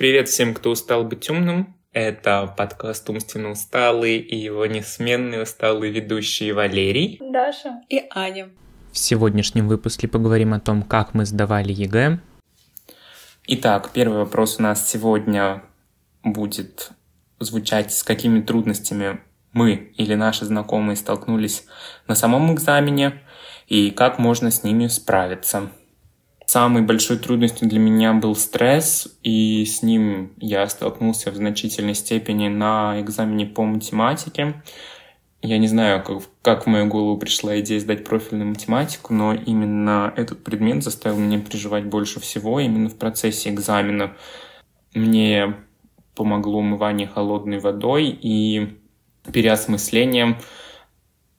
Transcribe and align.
Привет 0.00 0.30
всем, 0.30 0.54
кто 0.54 0.70
устал 0.70 1.04
быть 1.04 1.28
умным. 1.28 1.76
Это 1.92 2.54
подкаст 2.56 3.10
«Умственно 3.10 3.50
усталый» 3.50 4.16
и 4.16 4.34
его 4.34 4.64
несменные 4.64 5.42
усталые 5.42 5.92
ведущие 5.92 6.54
Валерий, 6.54 7.20
Даша 7.20 7.82
и 7.90 8.06
Аня. 8.08 8.48
В 8.92 8.98
сегодняшнем 8.98 9.68
выпуске 9.68 10.08
поговорим 10.08 10.54
о 10.54 10.58
том, 10.58 10.84
как 10.84 11.12
мы 11.12 11.26
сдавали 11.26 11.74
ЕГЭ. 11.74 12.18
Итак, 13.46 13.90
первый 13.92 14.20
вопрос 14.20 14.58
у 14.58 14.62
нас 14.62 14.88
сегодня 14.88 15.64
будет 16.24 16.92
звучать, 17.38 17.92
с 17.92 18.02
какими 18.02 18.40
трудностями 18.40 19.20
мы 19.52 19.92
или 19.98 20.14
наши 20.14 20.46
знакомые 20.46 20.96
столкнулись 20.96 21.66
на 22.06 22.14
самом 22.14 22.54
экзамене 22.54 23.20
и 23.66 23.90
как 23.90 24.18
можно 24.18 24.50
с 24.50 24.64
ними 24.64 24.86
справиться. 24.86 25.70
Самой 26.50 26.82
большой 26.82 27.16
трудностью 27.16 27.68
для 27.68 27.78
меня 27.78 28.12
был 28.12 28.34
стресс, 28.34 29.06
и 29.22 29.64
с 29.64 29.84
ним 29.84 30.32
я 30.38 30.66
столкнулся 30.66 31.30
в 31.30 31.36
значительной 31.36 31.94
степени 31.94 32.48
на 32.48 33.00
экзамене 33.00 33.46
по 33.46 33.62
математике. 33.62 34.60
Я 35.42 35.58
не 35.58 35.68
знаю, 35.68 36.02
как, 36.02 36.22
как 36.42 36.64
в 36.64 36.68
мою 36.68 36.88
голову 36.88 37.18
пришла 37.18 37.60
идея 37.60 37.78
сдать 37.78 38.02
профильную 38.02 38.48
математику, 38.48 39.14
но 39.14 39.32
именно 39.32 40.12
этот 40.16 40.42
предмет 40.42 40.82
заставил 40.82 41.18
меня 41.18 41.38
переживать 41.38 41.84
больше 41.84 42.18
всего 42.18 42.58
именно 42.58 42.88
в 42.88 42.96
процессе 42.96 43.50
экзамена. 43.50 44.16
Мне 44.92 45.54
помогло 46.16 46.58
умывание 46.58 47.06
холодной 47.06 47.60
водой 47.60 48.08
и 48.08 48.76
переосмыслением 49.32 50.36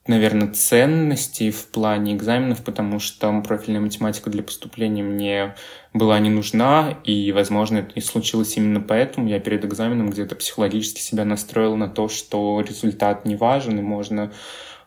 наверное, 0.06 0.52
ценностей 0.52 1.50
в 1.50 1.66
плане 1.68 2.14
экзаменов, 2.14 2.64
потому 2.64 2.98
что 2.98 3.40
профильная 3.42 3.80
математика 3.80 4.30
для 4.30 4.42
поступления 4.42 5.02
мне 5.02 5.54
была 5.92 6.18
не 6.18 6.30
нужна, 6.30 6.98
и, 7.04 7.30
возможно, 7.32 7.78
это 7.78 7.92
и 7.94 8.00
случилось 8.00 8.56
именно 8.56 8.80
поэтому. 8.80 9.28
Я 9.28 9.38
перед 9.38 9.64
экзаменом 9.64 10.10
где-то 10.10 10.34
психологически 10.34 11.00
себя 11.00 11.24
настроил 11.24 11.76
на 11.76 11.88
то, 11.88 12.08
что 12.08 12.60
результат 12.60 13.24
не 13.24 13.36
важен, 13.36 13.78
и 13.78 13.82
можно 13.82 14.32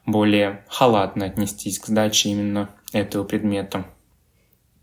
более 0.05 0.63
халатно 0.67 1.25
отнестись 1.25 1.79
к 1.79 1.87
сдаче 1.87 2.29
именно 2.29 2.69
этого 2.93 3.23
предмета. 3.23 3.85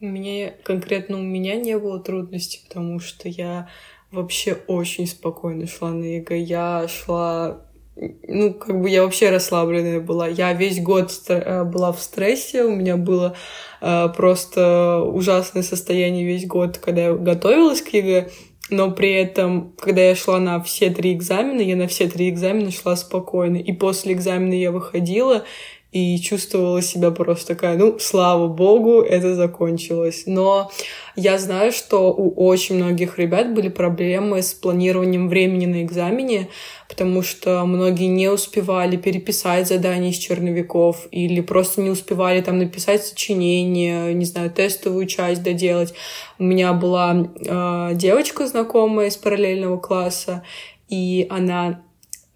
У 0.00 0.06
меня 0.06 0.52
конкретно 0.64 1.18
у 1.18 1.22
меня 1.22 1.54
не 1.56 1.78
было 1.78 2.00
трудностей, 2.00 2.64
потому 2.66 2.98
что 2.98 3.28
я 3.28 3.68
вообще 4.10 4.54
очень 4.66 5.06
спокойно 5.06 5.66
шла 5.66 5.90
на 5.90 6.04
ЕГЭ. 6.16 6.38
Я 6.38 6.88
шла 6.88 7.66
ну, 7.96 8.54
как 8.54 8.80
бы 8.80 8.88
я 8.88 9.02
вообще 9.02 9.30
расслабленная 9.30 10.00
была. 10.00 10.26
Я 10.26 10.52
весь 10.52 10.80
год 10.80 11.12
э, 11.28 11.64
была 11.64 11.92
в 11.92 12.00
стрессе, 12.00 12.64
у 12.64 12.74
меня 12.74 12.96
было 12.96 13.36
э, 13.80 14.08
просто 14.16 15.02
ужасное 15.02 15.62
состояние 15.62 16.24
весь 16.24 16.46
год, 16.46 16.78
когда 16.78 17.02
я 17.02 17.12
готовилась 17.14 17.82
к 17.82 17.88
ЕГЭ, 17.88 18.30
но 18.70 18.90
при 18.90 19.12
этом, 19.12 19.74
когда 19.78 20.00
я 20.00 20.14
шла 20.14 20.38
на 20.38 20.62
все 20.62 20.88
три 20.90 21.12
экзамена, 21.12 21.60
я 21.60 21.76
на 21.76 21.86
все 21.86 22.08
три 22.08 22.30
экзамена 22.30 22.70
шла 22.70 22.96
спокойно. 22.96 23.56
И 23.56 23.72
после 23.72 24.14
экзамена 24.14 24.54
я 24.54 24.70
выходила, 24.70 25.44
и 25.92 26.18
чувствовала 26.20 26.80
себя 26.80 27.10
просто 27.10 27.48
такая, 27.54 27.76
ну, 27.76 27.98
слава 27.98 28.48
богу, 28.48 29.02
это 29.02 29.34
закончилось. 29.34 30.24
Но 30.24 30.70
я 31.16 31.38
знаю, 31.38 31.70
что 31.70 32.10
у 32.10 32.46
очень 32.46 32.76
многих 32.76 33.18
ребят 33.18 33.54
были 33.54 33.68
проблемы 33.68 34.40
с 34.40 34.54
планированием 34.54 35.28
времени 35.28 35.66
на 35.66 35.82
экзамене, 35.82 36.48
потому 36.92 37.22
что 37.22 37.64
многие 37.64 38.08
не 38.08 38.28
успевали 38.28 38.98
переписать 38.98 39.66
задания 39.66 40.10
из 40.10 40.18
черновиков 40.18 41.08
или 41.10 41.40
просто 41.40 41.80
не 41.80 41.88
успевали 41.88 42.42
там 42.42 42.58
написать 42.58 43.02
сочинение, 43.02 44.12
не 44.12 44.26
знаю, 44.26 44.50
тестовую 44.50 45.06
часть 45.06 45.42
доделать. 45.42 45.94
У 46.38 46.42
меня 46.42 46.74
была 46.74 47.16
э, 47.16 47.94
девочка 47.94 48.46
знакомая 48.46 49.08
из 49.08 49.16
параллельного 49.16 49.78
класса, 49.78 50.42
и 50.90 51.26
она 51.30 51.82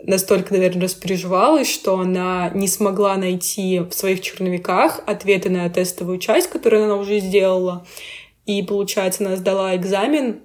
настолько, 0.02 0.54
наверное, 0.54 0.84
распереживалась, 0.84 1.70
что 1.70 1.98
она 1.98 2.50
не 2.54 2.66
смогла 2.66 3.18
найти 3.18 3.80
в 3.80 3.92
своих 3.92 4.22
черновиках 4.22 5.02
ответы 5.06 5.50
на 5.50 5.68
тестовую 5.68 6.18
часть, 6.18 6.48
которую 6.48 6.84
она 6.84 6.96
уже 6.96 7.18
сделала. 7.18 7.86
И, 8.46 8.62
получается, 8.62 9.26
она 9.26 9.36
сдала 9.36 9.76
экзамен 9.76 10.40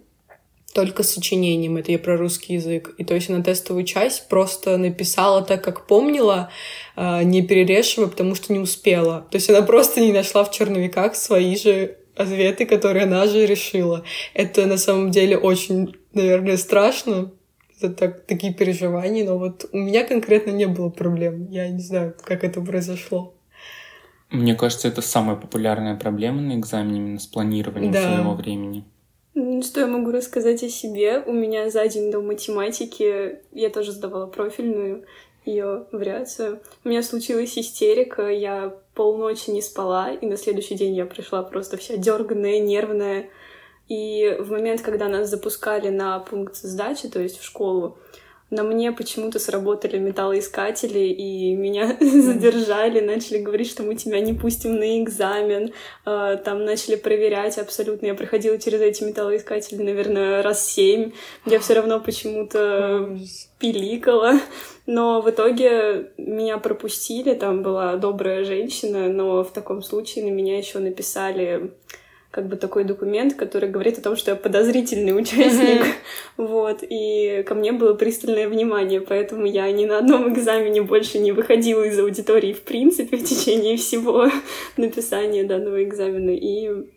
только 0.73 1.03
сочинением, 1.03 1.77
это 1.77 1.91
я 1.91 1.99
про 1.99 2.17
русский 2.17 2.53
язык. 2.53 2.93
И 2.97 3.03
то 3.03 3.13
есть 3.13 3.29
она 3.29 3.43
тестовую 3.43 3.85
часть 3.85 4.27
просто 4.27 4.77
написала 4.77 5.41
так, 5.41 5.63
как 5.63 5.87
помнила, 5.87 6.49
а, 6.95 7.23
не 7.23 7.41
перерешивая, 7.41 8.07
потому 8.07 8.35
что 8.35 8.53
не 8.53 8.59
успела. 8.59 9.27
То 9.31 9.37
есть 9.37 9.49
она 9.49 9.61
просто 9.61 10.01
не 10.01 10.11
нашла 10.11 10.43
в 10.43 10.51
черновиках 10.51 11.15
свои 11.15 11.55
же 11.55 11.97
ответы, 12.15 12.65
которые 12.65 13.03
она 13.03 13.27
же 13.27 13.45
решила. 13.45 14.03
Это 14.33 14.65
на 14.65 14.77
самом 14.77 15.11
деле 15.11 15.37
очень, 15.37 15.95
наверное, 16.13 16.57
страшно, 16.57 17.31
это 17.77 17.93
так, 17.93 18.25
такие 18.25 18.53
переживания, 18.53 19.25
но 19.25 19.37
вот 19.37 19.65
у 19.71 19.77
меня 19.77 20.05
конкретно 20.05 20.51
не 20.51 20.67
было 20.67 20.89
проблем. 20.89 21.47
Я 21.49 21.69
не 21.69 21.81
знаю, 21.81 22.15
как 22.23 22.43
это 22.43 22.61
произошло. 22.61 23.33
Мне 24.29 24.55
кажется, 24.55 24.87
это 24.87 25.01
самая 25.01 25.35
популярная 25.35 25.95
проблема 25.95 26.41
на 26.41 26.55
экзамене 26.55 26.97
именно 26.97 27.19
с 27.19 27.27
планированием 27.27 27.91
да. 27.91 28.01
своего 28.01 28.33
времени. 28.33 28.85
Что 29.33 29.79
я 29.79 29.87
могу 29.87 30.11
рассказать 30.11 30.61
о 30.61 30.69
себе? 30.69 31.23
У 31.25 31.31
меня 31.31 31.69
за 31.69 31.87
день 31.87 32.11
до 32.11 32.19
математики 32.21 33.39
я 33.53 33.69
тоже 33.69 33.93
сдавала 33.93 34.27
профильную 34.27 35.05
ее 35.45 35.85
вариацию. 35.93 36.61
У 36.83 36.89
меня 36.89 37.01
случилась 37.01 37.57
истерика, 37.57 38.29
я 38.29 38.75
полночи 38.93 39.49
не 39.49 39.61
спала, 39.61 40.11
и 40.11 40.25
на 40.25 40.35
следующий 40.35 40.75
день 40.75 40.95
я 40.95 41.05
пришла 41.05 41.43
просто 41.43 41.77
вся 41.77 41.95
дерганная, 41.95 42.59
нервная, 42.59 43.29
и 43.87 44.37
в 44.39 44.51
момент, 44.51 44.81
когда 44.81 45.07
нас 45.07 45.29
запускали 45.29 45.89
на 45.89 46.19
пункт 46.19 46.57
сдачи, 46.57 47.09
то 47.09 47.19
есть 47.19 47.39
в 47.39 47.43
школу, 47.43 47.97
на 48.51 48.63
мне 48.63 48.91
почему-то 48.91 49.39
сработали 49.39 49.97
металлоискатели, 49.97 50.99
и 50.99 51.55
меня 51.55 51.97
задержали, 51.99 52.99
начали 52.99 53.39
говорить, 53.39 53.69
что 53.69 53.83
мы 53.83 53.95
тебя 53.95 54.19
не 54.19 54.33
пустим 54.33 54.75
на 54.75 55.01
экзамен, 55.01 55.73
а, 56.05 56.35
там 56.35 56.65
начали 56.65 56.95
проверять 56.95 57.57
абсолютно. 57.57 58.07
Я 58.07 58.13
проходила 58.13 58.57
через 58.57 58.81
эти 58.81 59.03
металлоискатели, 59.03 59.81
наверное, 59.81 60.43
раз 60.43 60.69
семь. 60.69 61.13
Я 61.45 61.59
все 61.59 61.75
равно 61.75 61.99
почему-то 61.99 63.17
пиликала. 63.57 64.33
Но 64.85 65.21
в 65.21 65.29
итоге 65.29 66.11
меня 66.17 66.57
пропустили, 66.57 67.33
там 67.35 67.63
была 67.63 67.95
добрая 67.95 68.43
женщина, 68.43 69.07
но 69.07 69.43
в 69.43 69.51
таком 69.51 69.81
случае 69.81 70.25
на 70.25 70.29
меня 70.29 70.57
еще 70.57 70.79
написали 70.79 71.71
как 72.31 72.47
бы 72.47 72.55
такой 72.55 72.85
документ, 72.85 73.35
который 73.35 73.69
говорит 73.69 73.97
о 73.97 74.01
том, 74.01 74.15
что 74.15 74.31
я 74.31 74.37
подозрительный 74.37 75.17
участник. 75.17 75.85
Вот. 76.37 76.79
И 76.81 77.43
ко 77.45 77.53
мне 77.53 77.71
было 77.71 77.93
пристальное 77.93 78.47
внимание, 78.47 79.01
поэтому 79.01 79.45
я 79.45 79.69
ни 79.71 79.85
на 79.85 79.99
одном 79.99 80.33
экзамене 80.33 80.81
больше 80.81 81.19
не 81.19 81.33
выходила 81.33 81.83
из 81.83 81.99
аудитории 81.99 82.53
в 82.53 82.61
принципе 82.61 83.17
в 83.17 83.23
течение 83.23 83.77
всего 83.77 84.27
написания 84.77 85.43
данного 85.43 85.83
экзамена. 85.83 86.31
И 86.31 86.87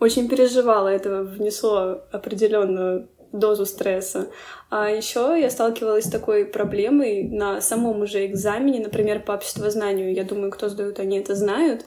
очень 0.00 0.28
переживала, 0.28 0.88
это 0.88 1.22
внесло 1.22 2.04
определенную 2.12 3.08
дозу 3.32 3.66
стресса. 3.66 4.28
А 4.70 4.90
еще 4.90 5.34
я 5.40 5.48
сталкивалась 5.48 6.04
с 6.04 6.10
такой 6.10 6.44
проблемой 6.44 7.22
на 7.24 7.62
самом 7.62 8.02
уже 8.02 8.26
экзамене, 8.26 8.80
например, 8.80 9.20
по 9.20 9.32
обществознанию. 9.32 10.12
Я 10.12 10.24
думаю, 10.24 10.50
кто 10.50 10.68
сдают, 10.68 10.98
они 10.98 11.18
это 11.18 11.34
знают. 11.34 11.86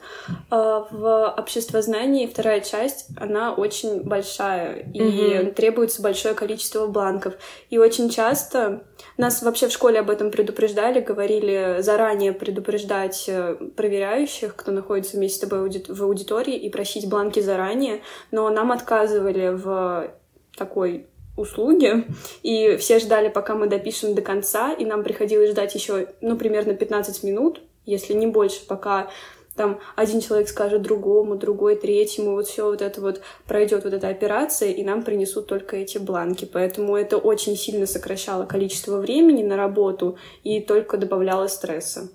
А 0.50 0.86
в 0.90 1.34
обществознании 1.38 2.26
вторая 2.26 2.60
часть, 2.60 3.06
она 3.16 3.54
очень 3.54 4.02
большая, 4.02 4.90
и 4.92 5.00
mm-hmm. 5.00 5.54
требуется 5.54 6.02
большое 6.02 6.34
количество 6.34 6.88
бланков. 6.88 7.34
И 7.70 7.78
очень 7.78 8.10
часто 8.10 8.84
нас 9.16 9.42
вообще 9.42 9.68
в 9.68 9.72
школе 9.72 10.00
об 10.00 10.10
этом 10.10 10.32
предупреждали, 10.32 11.00
говорили 11.00 11.76
заранее 11.80 12.32
предупреждать 12.32 13.26
э, 13.28 13.54
проверяющих, 13.76 14.56
кто 14.56 14.72
находится 14.72 15.16
вместе 15.16 15.38
с 15.38 15.48
тобой 15.48 15.70
в 15.88 16.02
аудитории, 16.02 16.56
и 16.56 16.68
просить 16.68 17.08
бланки 17.08 17.40
заранее, 17.40 18.02
но 18.32 18.50
нам 18.50 18.72
отказывали 18.72 19.50
в 19.50 20.14
такой 20.56 21.06
услуги, 21.36 22.06
и 22.42 22.76
все 22.76 22.98
ждали, 22.98 23.28
пока 23.28 23.54
мы 23.54 23.66
допишем 23.66 24.14
до 24.14 24.22
конца, 24.22 24.72
и 24.72 24.84
нам 24.84 25.02
приходилось 25.02 25.50
ждать 25.50 25.74
еще, 25.74 26.08
ну, 26.20 26.36
примерно 26.36 26.74
15 26.74 27.22
минут, 27.22 27.62
если 27.86 28.12
не 28.14 28.26
больше, 28.26 28.66
пока 28.66 29.08
там 29.56 29.80
один 29.96 30.20
человек 30.20 30.48
скажет 30.48 30.82
другому, 30.82 31.36
другой 31.36 31.76
третьему, 31.76 32.32
вот 32.32 32.46
все 32.46 32.64
вот 32.64 32.80
это 32.80 33.00
вот 33.00 33.20
пройдет 33.46 33.84
вот 33.84 33.92
эта 33.92 34.08
операция, 34.08 34.70
и 34.70 34.82
нам 34.82 35.02
принесут 35.02 35.46
только 35.46 35.76
эти 35.76 35.98
бланки. 35.98 36.48
Поэтому 36.50 36.96
это 36.96 37.18
очень 37.18 37.56
сильно 37.56 37.86
сокращало 37.86 38.46
количество 38.46 38.98
времени 38.98 39.42
на 39.42 39.56
работу 39.56 40.16
и 40.42 40.60
только 40.60 40.96
добавляло 40.96 41.48
стресса. 41.48 42.08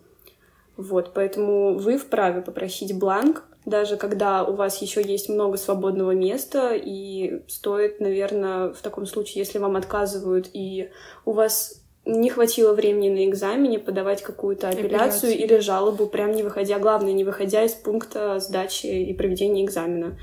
Вот, 0.77 1.11
поэтому 1.13 1.77
вы 1.77 1.97
вправе 1.97 2.41
попросить 2.41 2.97
бланк, 2.97 3.43
даже 3.67 3.97
когда 3.97 4.45
у 4.45 4.53
вас 4.53 4.81
еще 4.81 5.01
есть 5.01 5.27
много 5.27 5.57
свободного 5.57 6.11
места, 6.11 6.71
и 6.73 7.43
стоит, 7.49 7.99
наверное, 7.99 8.73
в 8.73 8.81
таком 8.81 9.05
случае, 9.05 9.43
если 9.43 9.59
вам 9.59 9.75
отказывают, 9.75 10.49
и 10.53 10.89
у 11.25 11.33
вас 11.33 11.83
не 12.05 12.29
хватило 12.29 12.73
времени 12.73 13.09
на 13.09 13.29
экзамене 13.29 13.79
подавать 13.79 14.21
какую-то 14.21 14.69
апелляцию, 14.69 14.87
апелляцию 14.87 15.37
или 15.37 15.57
жалобу, 15.59 16.07
прям 16.07 16.31
не 16.31 16.43
выходя, 16.43 16.79
главное, 16.79 17.11
не 17.11 17.25
выходя 17.25 17.65
из 17.65 17.73
пункта 17.73 18.39
сдачи 18.39 18.85
и 18.85 19.13
проведения 19.13 19.65
экзамена. 19.65 20.17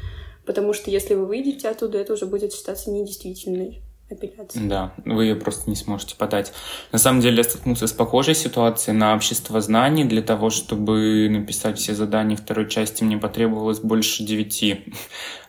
Потому 0.47 0.73
что 0.73 0.91
если 0.91 1.15
вы 1.15 1.27
выйдете 1.27 1.69
оттуда, 1.69 1.99
это 1.99 2.15
уже 2.15 2.25
будет 2.25 2.55
считаться 2.55 2.91
недействительной. 2.91 3.83
Апелляции. 4.11 4.61
Да, 4.67 4.95
вы 5.05 5.25
ее 5.25 5.37
просто 5.37 5.69
не 5.69 5.77
сможете 5.77 6.17
подать. 6.17 6.53
На 6.93 6.99
самом 6.99 7.21
деле 7.21 7.39
я 7.39 7.45
столкнулся 7.45 7.87
с 7.87 7.93
похожей 7.93 8.35
ситуацией 8.35 8.97
на 8.97 9.15
общество 9.15 9.61
знаний. 9.61 10.05
Для 10.05 10.23
того, 10.23 10.51
чтобы 10.51 11.29
написать 11.31 11.79
все 11.79 11.95
задания 11.95 12.37
второй 12.37 12.69
части, 12.69 13.05
мне 13.05 13.17
потребовалось 13.17 13.81
больше 13.81 14.25
девяти 14.25 14.95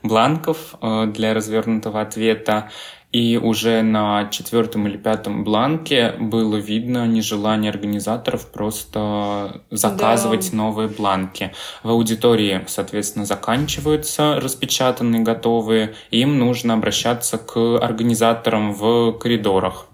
бланков 0.03 0.75
э, 0.81 1.07
для 1.07 1.33
развернутого 1.33 2.01
ответа. 2.01 2.71
И 3.15 3.37
уже 3.37 3.81
на 3.81 4.27
четвертом 4.27 4.89
или 4.89 4.97
пятом 4.97 5.45
бланке 5.45 6.15
было 6.19 6.57
видно 6.57 7.07
нежелание 7.07 7.71
организаторов 7.71 8.51
просто 8.51 9.61
заказывать 9.71 10.51
да. 10.51 10.57
новые 10.57 10.89
бланки. 10.89 11.53
В 11.81 11.91
аудитории, 11.91 12.65
соответственно, 12.67 13.23
заканчиваются 13.23 14.41
распечатанные, 14.41 15.21
готовые. 15.21 15.95
Им 16.11 16.39
нужно 16.39 16.73
обращаться 16.73 17.37
к 17.37 17.77
организаторам 17.77 18.73
в 18.73 19.13
коридорах. 19.13 19.87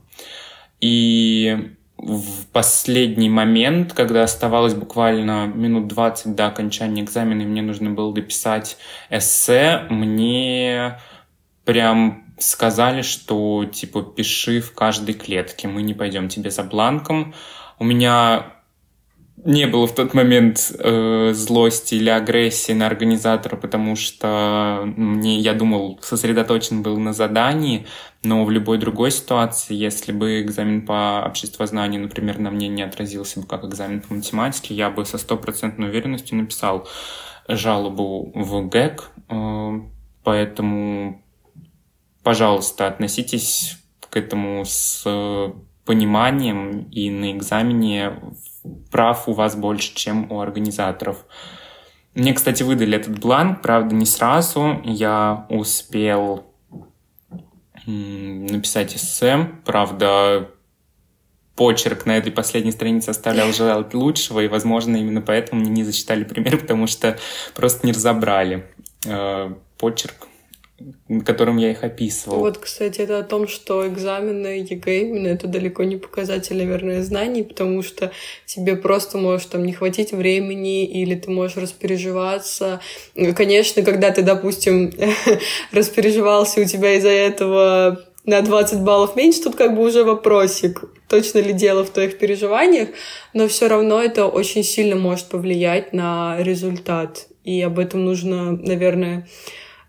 И 0.80 1.76
в 2.00 2.48
последний 2.52 3.30
момент, 3.30 3.94
когда 3.94 4.24
оставалось 4.24 4.74
буквально 4.74 5.46
минут 5.46 5.88
20 5.90 6.34
до 6.34 6.48
окончания 6.48 7.04
экзамена, 7.04 7.44
и 7.44 7.46
мне 7.46 7.62
нужно 7.62 7.92
было 7.92 8.12
дописать 8.12 8.78
эссе, 9.12 9.86
мне 9.92 10.98
прям 11.66 12.31
сказали, 12.42 13.02
что 13.02 13.66
типа 13.66 14.02
пиши 14.02 14.62
в 14.62 14.74
каждой 14.74 15.16
клетке, 15.16 15.68
мы 15.68 15.82
не 15.82 15.94
пойдем 15.94 16.30
тебе 16.30 16.52
за 16.52 16.64
бланком. 16.64 17.34
У 17.80 17.84
меня 17.84 18.62
не 19.44 19.66
было 19.66 19.88
в 19.88 19.96
тот 19.96 20.14
момент 20.14 20.72
э, 20.78 21.32
злости 21.34 21.96
или 21.96 22.10
агрессии 22.10 22.74
на 22.74 22.86
организатора, 22.86 23.56
потому 23.56 23.96
что 23.96 24.84
мне, 24.86 25.40
я 25.40 25.54
думал, 25.54 26.00
сосредоточен 26.02 26.84
был 26.84 26.98
на 27.00 27.14
задании, 27.14 27.88
но 28.24 28.46
в 28.46 28.52
любой 28.52 28.78
другой 28.78 29.10
ситуации, 29.10 29.74
если 29.74 30.12
бы 30.12 30.42
экзамен 30.42 30.86
по 30.86 31.24
обществознанию, 31.26 32.02
например, 32.04 32.38
на 32.38 32.52
мне 32.52 32.68
не 32.68 32.84
отразился 32.84 33.40
бы 33.40 33.48
как 33.48 33.64
экзамен 33.64 34.02
по 34.02 34.14
математике, 34.14 34.76
я 34.76 34.92
бы 34.92 35.06
со 35.06 35.18
стопроцентной 35.18 35.90
уверенностью 35.90 36.38
написал 36.38 36.88
жалобу 37.48 38.32
в 38.36 38.70
ГЭК, 38.70 39.10
э, 39.28 39.82
поэтому 40.24 41.24
пожалуйста, 42.24 42.88
относитесь 42.88 43.78
к 44.10 44.18
этому 44.18 44.64
с 44.66 45.06
пониманием, 45.86 46.84
и 46.92 47.10
на 47.10 47.32
экзамене 47.32 48.20
прав 48.92 49.28
у 49.28 49.34
вас 49.34 49.56
больше, 49.56 49.96
чем 49.96 50.32
у 50.32 50.40
организаторов. 50.40 51.26
Мне, 52.14 52.34
кстати, 52.34 52.64
выдали 52.64 52.98
этот 52.98 53.20
бланк, 53.20 53.62
правда, 53.62 53.96
не 53.96 54.06
сразу. 54.06 54.82
Я 54.84 55.46
успел 55.50 56.46
написать 57.86 58.96
эссе, 58.96 59.50
правда, 59.66 60.50
почерк 61.56 62.06
на 62.06 62.18
этой 62.18 62.32
последней 62.32 62.72
странице 62.72 63.10
оставлял 63.10 63.52
желать 63.52 63.94
лучшего, 63.94 64.40
и, 64.42 64.48
возможно, 64.48 64.98
именно 64.98 65.22
поэтому 65.22 65.62
мне 65.62 65.72
не 65.72 65.84
зачитали 65.84 66.24
пример, 66.24 66.60
потому 66.60 66.86
что 66.88 67.18
просто 67.56 67.86
не 67.86 67.94
разобрали 67.94 68.70
э, 69.06 69.54
почерк 69.78 70.28
которым 71.26 71.58
я 71.58 71.72
их 71.72 71.84
описывал. 71.84 72.40
Вот, 72.40 72.58
кстати, 72.58 73.02
это 73.02 73.20
о 73.20 73.24
том, 73.24 73.48
что 73.48 73.88
экзамены 73.88 74.66
ЕГЭ 74.70 75.02
именно 75.02 75.28
это 75.28 75.48
далеко 75.48 75.84
не 75.84 75.98
показатель, 75.98 76.58
наверное, 76.58 77.04
знаний, 77.04 77.44
потому 77.44 77.84
что 77.84 78.12
тебе 78.46 78.76
просто 78.76 79.18
может 79.18 79.50
там 79.50 79.66
не 79.66 79.74
хватить 79.74 80.12
времени, 80.12 80.86
или 80.86 81.16
ты 81.16 81.30
можешь 81.32 81.58
распереживаться. 81.58 82.82
Конечно, 83.36 83.84
когда 83.84 84.12
ты, 84.12 84.22
допустим, 84.22 84.92
распереживался, 85.72 86.62
у 86.62 86.66
тебя 86.66 86.96
из-за 86.96 87.10
этого 87.10 88.06
на 88.26 88.42
20 88.42 88.82
баллов 88.82 89.16
меньше, 89.16 89.42
тут 89.44 89.56
как 89.56 89.76
бы 89.76 89.84
уже 89.84 90.04
вопросик, 90.04 90.84
точно 91.08 91.40
ли 91.40 91.54
дело 91.54 91.84
в 91.84 91.90
твоих 91.90 92.18
переживаниях, 92.18 92.90
но 93.34 93.48
все 93.48 93.68
равно 93.68 94.02
это 94.02 94.28
очень 94.28 94.64
сильно 94.64 94.96
может 94.96 95.28
повлиять 95.28 95.94
на 95.94 96.38
результат. 96.40 97.28
И 97.44 97.62
об 97.62 97.80
этом 97.80 98.06
нужно, 98.06 98.52
наверное, 98.52 99.28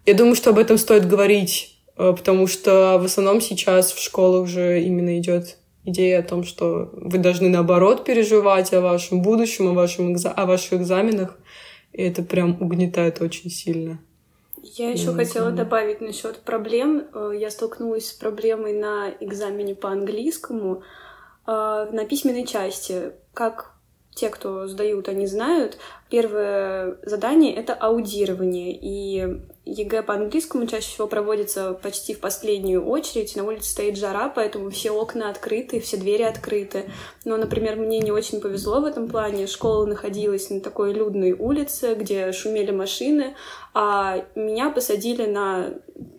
я 0.06 0.14
думаю, 0.14 0.34
что 0.34 0.50
об 0.50 0.58
этом 0.58 0.78
стоит 0.78 1.06
говорить, 1.06 1.78
э, 1.96 2.12
потому 2.16 2.46
что 2.46 2.98
в 2.98 3.04
основном 3.04 3.40
сейчас 3.40 3.92
в 3.92 4.02
школах 4.02 4.44
уже 4.44 4.82
именно 4.82 5.18
идет 5.18 5.58
идея 5.84 6.20
о 6.20 6.22
том, 6.22 6.44
что 6.44 6.90
вы 6.92 7.18
должны 7.18 7.48
наоборот 7.48 8.04
переживать 8.04 8.72
о 8.72 8.80
вашем 8.80 9.22
будущем, 9.22 9.68
о, 9.68 9.74
вашем 9.74 10.12
экза... 10.12 10.30
о 10.30 10.46
ваших 10.46 10.74
экзаменах. 10.74 11.38
И 11.92 12.02
это 12.02 12.22
прям 12.22 12.60
угнетает 12.60 13.20
очень 13.20 13.50
сильно. 13.50 14.00
Я 14.62 14.90
еще 14.90 15.08
mm-hmm. 15.08 15.16
хотела 15.16 15.50
добавить 15.50 16.00
насчет 16.00 16.38
проблем. 16.40 17.04
Э, 17.14 17.32
я 17.34 17.50
столкнулась 17.50 18.08
с 18.08 18.12
проблемой 18.12 18.72
на 18.72 19.10
экзамене 19.20 19.74
по 19.74 19.90
английскому 19.90 20.82
э, 21.46 21.50
на 21.92 22.04
письменной 22.06 22.46
части. 22.46 23.12
Как 23.34 23.72
те, 24.14 24.28
кто 24.28 24.66
сдают, 24.66 25.08
они 25.08 25.26
знают, 25.26 25.78
первое 26.10 26.98
задание— 27.02 27.54
это 27.56 27.72
аудирование. 27.72 28.76
И 28.78 29.40
ЕГЭ 29.64 30.02
по 30.02 30.14
английскому 30.14 30.66
чаще 30.66 30.88
всего 30.88 31.06
проводится 31.06 31.72
почти 31.72 32.14
в 32.14 32.20
последнюю 32.20 32.84
очередь. 32.84 33.34
На 33.36 33.44
улице 33.44 33.70
стоит 33.70 33.96
жара, 33.96 34.28
поэтому 34.28 34.70
все 34.70 34.90
окна 34.90 35.30
открыты, 35.30 35.80
все 35.80 35.96
двери 35.96 36.24
открыты. 36.24 36.90
Но, 37.24 37.38
например, 37.38 37.76
мне 37.76 38.00
не 38.00 38.10
очень 38.10 38.40
повезло 38.40 38.80
в 38.80 38.84
этом 38.84 39.08
плане. 39.08 39.46
Школа 39.46 39.86
находилась 39.86 40.50
на 40.50 40.60
такой 40.60 40.92
людной 40.92 41.32
улице, 41.32 41.94
где 41.94 42.32
шумели 42.32 42.70
машины, 42.70 43.34
а 43.72 44.26
меня 44.34 44.70
посадили 44.70 45.24
на 45.24 45.70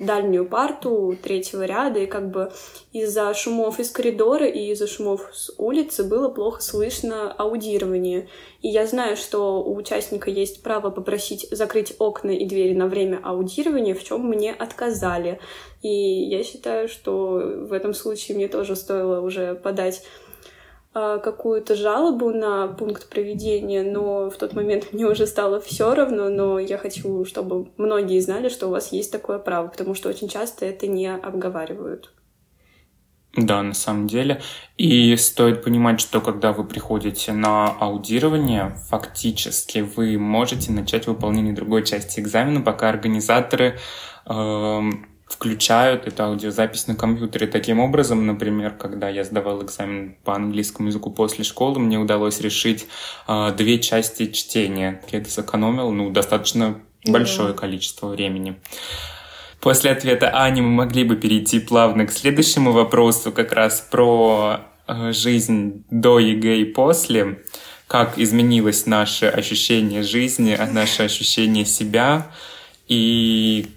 дальнюю 0.06 0.46
парту 0.46 1.18
третьего 1.22 1.64
ряда, 1.64 2.00
и 2.00 2.06
как 2.06 2.30
бы 2.30 2.52
из-за 2.92 3.34
шумов 3.34 3.80
из 3.80 3.90
коридора 3.92 4.46
и 4.48 4.72
из-за 4.72 4.88
шумов 4.88 5.30
с 5.34 5.52
улицы 5.58 6.04
было 6.04 6.30
плохо 6.30 6.62
слышно 6.62 7.32
аудирование. 7.32 8.28
И 8.62 8.70
я 8.70 8.86
знаю, 8.88 9.18
что 9.18 9.62
у 9.62 9.76
участника 9.76 10.30
есть 10.30 10.64
право 10.64 10.90
попросить 10.90 11.48
закрыть 11.52 11.96
окна 12.00 12.32
и 12.32 12.46
двери 12.46 12.74
на 12.74 12.88
время 12.88 13.20
аудирования, 13.24 13.94
в 13.94 14.04
чем 14.04 14.28
мне 14.28 14.54
отказали. 14.54 15.40
И 15.82 15.90
я 15.90 16.44
считаю, 16.44 16.88
что 16.88 17.42
в 17.68 17.74
этом 17.74 17.94
случае 17.94 18.38
мне 18.38 18.48
тоже 18.48 18.76
стоило 18.76 19.20
уже 19.20 19.56
подать 19.56 20.04
какую-то 20.94 21.76
жалобу 21.76 22.30
на 22.32 22.68
пункт 22.68 23.10
проведения, 23.10 23.84
но 23.84 24.30
в 24.30 24.38
тот 24.38 24.54
момент 24.54 24.94
мне 24.94 25.06
уже 25.06 25.26
стало 25.26 25.60
все 25.60 25.96
равно, 25.96 26.30
но 26.30 26.60
я 26.60 26.78
хочу, 26.78 27.26
чтобы 27.26 27.72
многие 27.78 28.20
знали, 28.20 28.50
что 28.50 28.68
у 28.68 28.72
вас 28.72 28.92
есть 28.92 29.12
такое 29.12 29.40
право, 29.40 29.68
потому 29.68 29.96
что 29.96 30.10
очень 30.10 30.30
часто 30.30 30.66
это 30.66 30.88
не 30.88 31.12
обговаривают. 31.12 32.12
Да, 33.36 33.64
на 33.64 33.74
самом 33.74 34.06
деле. 34.06 34.42
И 34.78 35.16
стоит 35.16 35.64
понимать, 35.64 36.00
что 36.00 36.22
когда 36.22 36.54
вы 36.54 36.64
приходите 36.66 37.34
на 37.34 37.68
аудирование, 37.68 38.76
фактически 38.90 39.80
вы 39.80 40.20
можете 40.20 40.72
начать 40.72 41.08
выполнение 41.08 41.54
другой 41.54 41.84
части 41.84 42.20
экзамена, 42.20 42.62
пока 42.62 42.90
организаторы 42.90 43.80
э, 44.28 44.82
включают 45.34 46.06
эту 46.06 46.24
аудиозапись 46.24 46.86
на 46.86 46.96
компьютере. 46.96 47.48
Таким 47.48 47.80
образом, 47.80 48.28
например, 48.28 48.72
когда 48.72 49.10
я 49.10 49.24
сдавал 49.24 49.64
экзамен 49.64 50.16
по 50.24 50.36
английскому 50.36 50.90
языку 50.90 51.10
после 51.10 51.44
школы, 51.44 51.80
мне 51.80 51.98
удалось 51.98 52.40
решить 52.40 52.88
э, 53.28 53.52
две 53.58 53.80
части 53.80 54.32
чтения. 54.32 55.02
Я 55.12 55.20
это 55.20 55.32
сэкономил 55.32 55.92
ну, 55.92 56.12
достаточно 56.12 56.80
большое 57.06 57.56
количество 57.56 58.08
времени. 58.08 58.60
После 59.60 59.90
ответа 59.90 60.30
Ани 60.30 60.62
мы 60.62 60.70
могли 60.70 61.04
бы 61.04 61.16
перейти 61.16 61.60
плавно 61.60 62.06
к 62.06 62.12
следующему 62.12 62.72
вопросу, 62.72 63.32
как 63.32 63.54
раз 63.54 63.82
про 63.82 64.60
э, 64.88 65.12
жизнь 65.14 65.84
до 65.90 66.20
ЕГЭ 66.20 66.58
и 66.58 66.66
после, 66.66 67.40
как 67.88 68.20
изменилось 68.20 68.86
наше 68.86 69.26
ощущение 69.26 70.04
жизни, 70.04 70.56
наше 70.72 71.04
ощущение 71.04 71.66
себя. 71.66 72.28
И, 72.88 73.68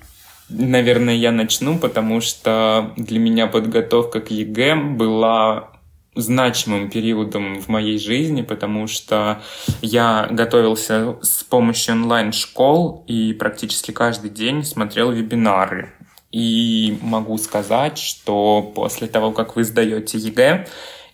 наверное, 0.49 1.15
я 1.15 1.33
начну, 1.33 1.79
потому 1.79 2.21
что 2.21 2.93
для 2.97 3.19
меня 3.19 3.47
подготовка 3.47 4.21
к 4.21 4.31
ЕГЭ 4.31 4.77
была 4.77 5.71
значимым 6.15 6.89
периодом 6.91 7.61
в 7.61 7.69
моей 7.69 7.99
жизни, 7.99 8.43
потому 8.43 8.87
что 8.87 9.43
я 9.83 10.27
готовился 10.31 11.17
с 11.23 11.45
помощью 11.45 11.95
онлайн-школ 11.95 13.05
и 13.07 13.35
практически 13.35 13.91
каждый 13.91 14.31
день 14.31 14.65
смотрел 14.65 15.13
вебинары. 15.13 15.93
И 16.33 16.99
могу 17.03 17.39
сказать, 17.39 17.99
что 17.99 18.63
после 18.75 19.07
того, 19.07 19.33
как 19.33 19.57
вы 19.57 19.65
сдаете 19.65 20.19
ЕГЭ, 20.19 20.67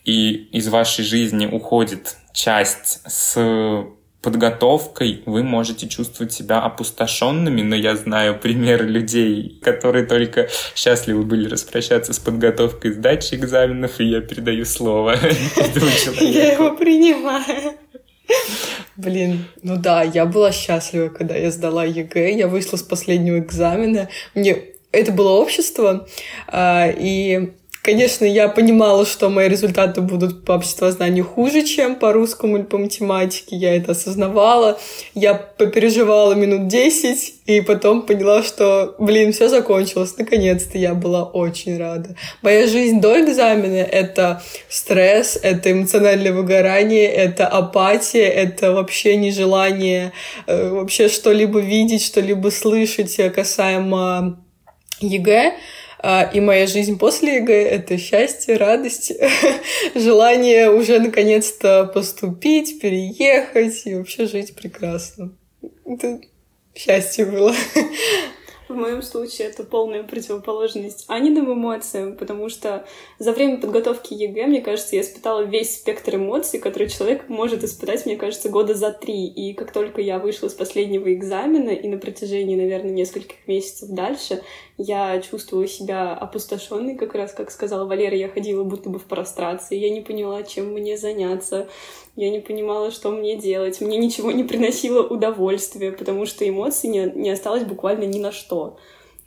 и 0.05 0.33
из 0.53 0.69
вашей 0.69 1.05
жизни 1.05 1.47
уходит 1.47 2.17
часть 2.33 3.03
с 3.07 3.87
подготовкой 4.23 5.23
вы 5.26 5.43
можете 5.43 5.88
чувствовать 5.88 6.33
себя 6.33 6.61
опустошенными, 6.61 7.62
но 7.62 7.75
я 7.75 7.97
знаю 7.97 8.38
примеры 8.38 8.87
людей, 8.87 9.59
которые 9.62 10.07
только 10.07 10.49
счастливы 10.75 11.25
были 11.25 11.49
распрощаться 11.49 12.12
с 12.12 12.19
подготовкой 12.19 12.93
сдачи 12.93 13.35
экзаменов, 13.35 14.00
и 14.00 14.05
я 14.05 14.21
передаю 14.21 14.64
слово 14.64 15.17
Я 16.21 16.52
его 16.52 16.76
принимаю. 16.76 17.75
Блин, 18.97 19.47
ну 19.62 19.76
да, 19.76 20.02
я 20.02 20.25
была 20.26 20.52
счастлива, 20.52 21.09
когда 21.09 21.35
я 21.35 21.50
сдала 21.50 21.85
ЕГЭ, 21.85 22.37
я 22.37 22.47
вышла 22.47 22.76
с 22.76 22.83
последнего 22.83 23.38
экзамена. 23.38 24.09
Мне 24.35 24.64
это 24.93 25.11
было 25.11 25.31
общество, 25.31 26.07
а, 26.47 26.88
и 26.88 27.52
Конечно, 27.83 28.25
я 28.25 28.47
понимала, 28.47 29.05
что 29.05 29.29
мои 29.29 29.49
результаты 29.49 30.03
будут 30.03 30.45
по 30.45 30.53
обществознанию 30.53 31.25
хуже, 31.25 31.65
чем 31.65 31.97
по 31.97 32.12
русскому 32.12 32.59
или 32.59 32.62
по 32.62 32.79
математике. 32.79 33.57
Я 33.57 33.77
это 33.77 33.91
осознавала. 33.91 34.79
Я 35.15 35.35
попереживала 35.35 36.35
минут 36.35 36.69
10 36.69 37.35
и 37.47 37.61
потом 37.61 38.03
поняла, 38.03 38.45
что, 38.45 38.95
блин, 39.01 39.33
все 39.33 39.49
закончилось. 39.49 40.15
Наконец-то 40.17 40.79
я 40.79 40.95
была 40.95 41.25
очень 41.25 41.77
рада. 41.77 42.15
Моя 42.41 42.69
жизнь 42.69 43.01
до 43.01 43.21
экзамена— 43.21 43.83
это 43.91 44.45
стресс, 44.69 45.37
это 45.43 45.73
эмоциональное 45.73 46.33
выгорание, 46.33 47.09
это 47.09 47.49
апатия, 47.49 48.29
это 48.29 48.71
вообще 48.71 49.17
нежелание 49.17 50.12
э, 50.47 50.69
вообще 50.69 51.09
что-либо 51.09 51.59
видеть, 51.59 52.05
что-либо 52.05 52.51
слышать 52.51 53.17
касаемо 53.35 54.39
ЕГЭ. 55.01 55.55
А, 56.04 56.25
и 56.25 56.40
моя 56.40 56.66
жизнь 56.66 56.99
после 56.99 57.37
ЕГЭ— 57.37 57.62
это 57.71 57.97
счастье, 57.97 58.56
радость, 58.56 59.12
желание 59.94 60.68
уже 60.68 60.99
наконец-то 60.99 61.85
поступить, 61.85 62.80
переехать 62.80 63.82
и 63.87 63.94
вообще 63.94 64.26
жить 64.26 64.56
прекрасно. 64.56 65.32
Это 65.87 66.21
счастье 66.75 67.25
было. 67.25 67.54
В 68.73 68.75
моем 68.75 69.02
случае 69.02 69.49
это 69.49 69.64
полная 69.64 70.02
противоположность 70.02 71.05
Аниным 71.07 71.52
эмоциям, 71.52 72.17
потому 72.17 72.49
что 72.49 72.87
за 73.19 73.33
время 73.33 73.61
подготовки 73.61 74.14
ЕГЭ, 74.14 74.47
мне 74.47 74.62
кажется, 74.62 74.97
я 74.97 75.02
испытала 75.02 75.43
весь 75.43 75.76
спектр 75.76 76.14
эмоций, 76.14 76.59
который 76.59 76.88
человек 76.88 77.29
может 77.29 77.62
испытать, 77.64 78.07
мне 78.07 78.17
кажется, 78.17 78.49
года 78.49 78.73
за 78.73 78.91
три. 78.91 79.26
И 79.26 79.52
как 79.52 79.73
только 79.73 80.00
я 80.00 80.19
вышла 80.19 80.49
с 80.49 80.55
последнего 80.55 81.12
экзамена, 81.12 81.69
и 81.69 81.87
на 81.87 81.99
протяжении, 81.99 82.57
наверное, 82.57 82.93
нескольких 82.93 83.47
месяцев 83.47 83.91
дальше, 83.91 84.43
я 84.79 85.21
чувствовала 85.21 85.67
себя 85.69 86.14
опустошенной, 86.14 86.97
как 86.97 87.14
раз, 87.14 87.33
как 87.33 87.50
сказала 87.50 87.85
Валера, 87.85 88.17
я 88.17 88.29
ходила 88.29 88.64
будто 88.64 88.88
бы 88.88 88.99
в 88.99 89.05
прострации, 89.05 89.76
я 89.76 89.91
не 89.91 90.00
поняла, 90.00 90.43
чем 90.45 90.73
мне 90.73 90.97
заняться, 90.97 91.69
я 92.17 92.31
не 92.31 92.41
понимала, 92.41 92.91
что 92.91 93.11
мне 93.11 93.37
делать, 93.37 93.81
мне 93.81 93.97
ничего 93.97 94.33
не 94.33 94.45
приносило 94.45 95.02
удовольствия, 95.02 95.93
потому 95.93 96.26
что 96.26 96.49
эмоций 96.49 96.88
не, 96.88 97.11
не 97.14 97.31
осталось 97.31 97.64
буквально 97.64 98.05
ни 98.05 98.19
на 98.19 98.33
что. 98.33 98.62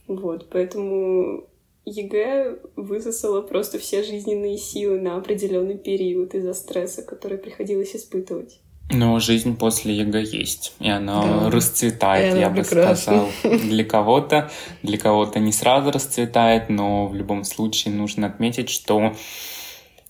Вот, 0.07 0.49
поэтому 0.49 1.47
ЕГЭ 1.85 2.57
высосало 2.75 3.41
просто 3.41 3.79
все 3.79 4.03
жизненные 4.03 4.57
силы 4.57 4.99
на 4.99 5.17
определенный 5.17 5.77
период 5.77 6.33
из-за 6.33 6.53
стресса, 6.53 7.03
который 7.03 7.37
приходилось 7.37 7.95
испытывать. 7.95 8.59
Но 8.91 9.19
жизнь 9.19 9.57
после 9.57 9.95
ЕГЭ 9.95 10.21
есть, 10.21 10.73
и 10.79 10.89
она 10.89 11.21
да. 11.23 11.49
расцветает, 11.49 12.35
и 12.35 12.39
я 12.39 12.49
бы 12.49 12.63
сказал, 12.63 13.29
для 13.43 13.83
кого-то. 13.83 14.51
Для 14.83 14.97
кого-то 14.97 15.39
не 15.39 15.51
сразу 15.51 15.91
расцветает, 15.91 16.69
но 16.69 17.07
в 17.07 17.15
любом 17.15 17.43
случае 17.43 17.95
нужно 17.95 18.27
отметить, 18.27 18.69
что 18.69 19.15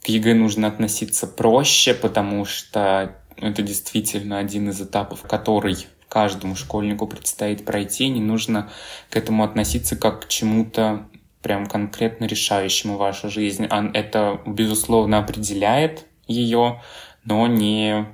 к 0.03 0.09
ЕГЭ 0.09 0.33
нужно 0.33 0.67
относиться 0.67 1.25
проще, 1.25 1.93
потому 1.93 2.43
что 2.43 3.15
это 3.37 3.61
действительно 3.61 4.39
один 4.39 4.69
из 4.69 4.81
этапов, 4.81 5.21
который 5.21 5.87
каждому 6.09 6.55
школьнику 6.55 7.07
предстоит 7.07 7.65
пройти. 7.65 8.09
Не 8.09 8.21
нужно 8.21 8.69
к 9.09 9.17
этому 9.17 9.43
относиться 9.43 9.95
как 9.95 10.25
к 10.25 10.27
чему-то 10.27 11.07
прям 11.41 11.67
конкретно 11.67 12.25
решающему 12.25 12.97
вашу 12.97 13.29
жизнь. 13.29 13.65
Это, 13.65 14.41
безусловно, 14.45 15.19
определяет 15.19 16.05
ее, 16.27 16.81
но 17.23 17.47
не 17.47 18.07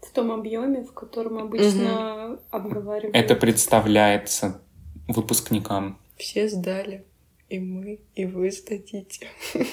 в 0.00 0.14
том 0.14 0.30
объеме, 0.30 0.82
в 0.82 0.92
котором 0.92 1.38
обычно 1.38 2.32
угу. 2.32 2.40
обговаривают. 2.50 3.16
Это 3.16 3.34
представляется 3.34 4.60
выпускникам. 5.08 5.98
Все 6.18 6.48
сдали. 6.48 7.06
И 7.48 7.58
мы, 7.58 8.00
и 8.14 8.26
вы 8.26 8.50
сдадите. 8.50 9.26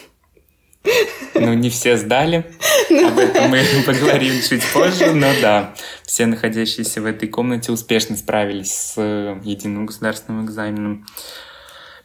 Ну, 1.36 1.54
не 1.54 1.70
все 1.70 1.98
сдали. 1.98 2.46
Об 2.90 3.18
этом 3.18 3.50
мы 3.50 3.62
поговорим 3.86 4.42
чуть 4.42 4.64
позже. 4.74 5.12
Но 5.14 5.28
да, 5.42 5.74
все 6.04 6.26
находящиеся 6.26 7.02
в 7.02 7.06
этой 7.06 7.28
комнате 7.28 7.72
успешно 7.72 8.16
справились 8.18 8.74
с 8.74 9.02
единым 9.44 9.86
государственным 9.86 10.46
экзаменом. 10.46 11.06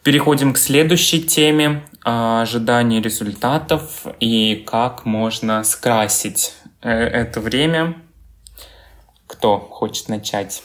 Переходим 0.03 0.53
к 0.53 0.57
следующей 0.57 1.23
теме. 1.23 1.83
Ожидание 2.03 3.01
результатов 3.01 4.05
и 4.19 4.63
как 4.67 5.05
можно 5.05 5.63
скрасить 5.63 6.53
э, 6.83 6.91
это 6.91 7.39
время 7.39 7.95
кто 9.27 9.59
хочет 9.59 10.09
начать? 10.09 10.63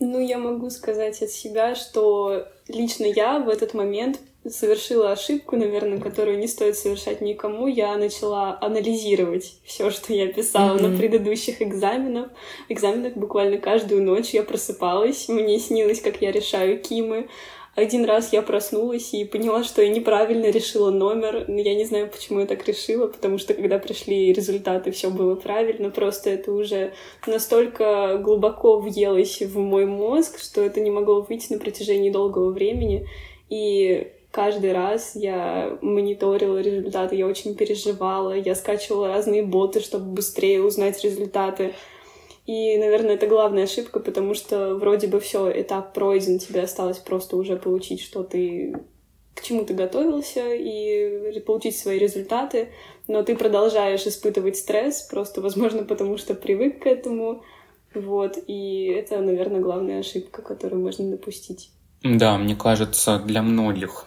Ну, 0.00 0.18
я 0.18 0.38
могу 0.38 0.70
сказать 0.70 1.22
от 1.22 1.30
себя, 1.30 1.74
что 1.74 2.48
лично 2.68 3.04
я 3.04 3.38
в 3.38 3.48
этот 3.48 3.74
момент 3.74 4.18
совершила 4.48 5.12
ошибку, 5.12 5.56
наверное, 5.56 6.00
которую 6.00 6.38
не 6.38 6.48
стоит 6.48 6.76
совершать 6.76 7.20
никому. 7.20 7.66
Я 7.66 7.96
начала 7.96 8.58
анализировать 8.60 9.56
все, 9.64 9.90
что 9.90 10.12
я 10.12 10.32
писала 10.32 10.76
mm-hmm. 10.76 10.88
на 10.88 10.96
предыдущих 10.96 11.62
экзаменах. 11.62 12.30
Экзаменах 12.68 13.14
буквально 13.14 13.58
каждую 13.58 14.02
ночь 14.02 14.30
я 14.30 14.42
просыпалась, 14.42 15.28
мне 15.28 15.58
снилось, 15.58 16.00
как 16.00 16.20
я 16.20 16.32
решаю 16.32 16.80
кимы, 16.80 17.28
один 17.74 18.04
раз 18.04 18.34
я 18.34 18.42
проснулась 18.42 19.14
и 19.14 19.24
поняла, 19.24 19.64
что 19.64 19.80
я 19.80 19.88
неправильно 19.88 20.50
решила 20.50 20.90
номер. 20.90 21.46
Я 21.48 21.74
не 21.74 21.86
знаю, 21.86 22.10
почему 22.10 22.40
я 22.40 22.46
так 22.46 22.66
решила, 22.68 23.06
потому 23.06 23.38
что 23.38 23.54
когда 23.54 23.78
пришли 23.78 24.30
результаты, 24.32 24.90
все 24.90 25.08
было 25.08 25.36
правильно. 25.36 25.88
Просто 25.88 26.28
это 26.28 26.52
уже 26.52 26.92
настолько 27.26 28.18
глубоко 28.18 28.78
въелось 28.78 29.40
в 29.40 29.58
мой 29.58 29.86
мозг, 29.86 30.38
что 30.38 30.60
это 30.60 30.80
не 30.80 30.90
могло 30.90 31.22
выйти 31.22 31.54
на 31.54 31.58
протяжении 31.58 32.10
долгого 32.10 32.50
времени. 32.50 33.08
И 33.48 34.12
каждый 34.32 34.72
раз 34.72 35.12
я 35.14 35.78
мониторила 35.82 36.58
результаты, 36.58 37.14
я 37.14 37.26
очень 37.26 37.54
переживала, 37.54 38.32
я 38.36 38.56
скачивала 38.56 39.08
разные 39.08 39.44
боты, 39.44 39.80
чтобы 39.80 40.06
быстрее 40.06 40.62
узнать 40.62 41.04
результаты. 41.04 41.74
И, 42.46 42.76
наверное, 42.78 43.14
это 43.14 43.28
главная 43.28 43.64
ошибка, 43.64 44.00
потому 44.00 44.34
что 44.34 44.74
вроде 44.74 45.06
бы 45.06 45.20
все, 45.20 45.48
этап 45.60 45.92
пройден, 45.92 46.40
тебе 46.40 46.62
осталось 46.62 46.98
просто 46.98 47.36
уже 47.36 47.56
получить, 47.56 48.00
что 48.00 48.24
ты 48.24 48.74
к 49.34 49.42
чему 49.42 49.64
ты 49.64 49.74
готовился 49.74 50.52
и 50.54 51.40
получить 51.40 51.78
свои 51.78 51.98
результаты, 51.98 52.68
но 53.08 53.22
ты 53.22 53.36
продолжаешь 53.36 54.06
испытывать 54.06 54.56
стресс, 54.56 55.02
просто, 55.02 55.40
возможно, 55.40 55.84
потому 55.84 56.18
что 56.18 56.34
привык 56.34 56.82
к 56.82 56.86
этому, 56.86 57.42
вот, 57.94 58.38
и 58.46 58.86
это, 58.86 59.20
наверное, 59.20 59.60
главная 59.60 60.00
ошибка, 60.00 60.42
которую 60.42 60.82
можно 60.82 61.10
допустить. 61.10 61.70
Да, 62.04 62.36
мне 62.36 62.56
кажется, 62.56 63.18
для 63.18 63.42
многих 63.42 64.06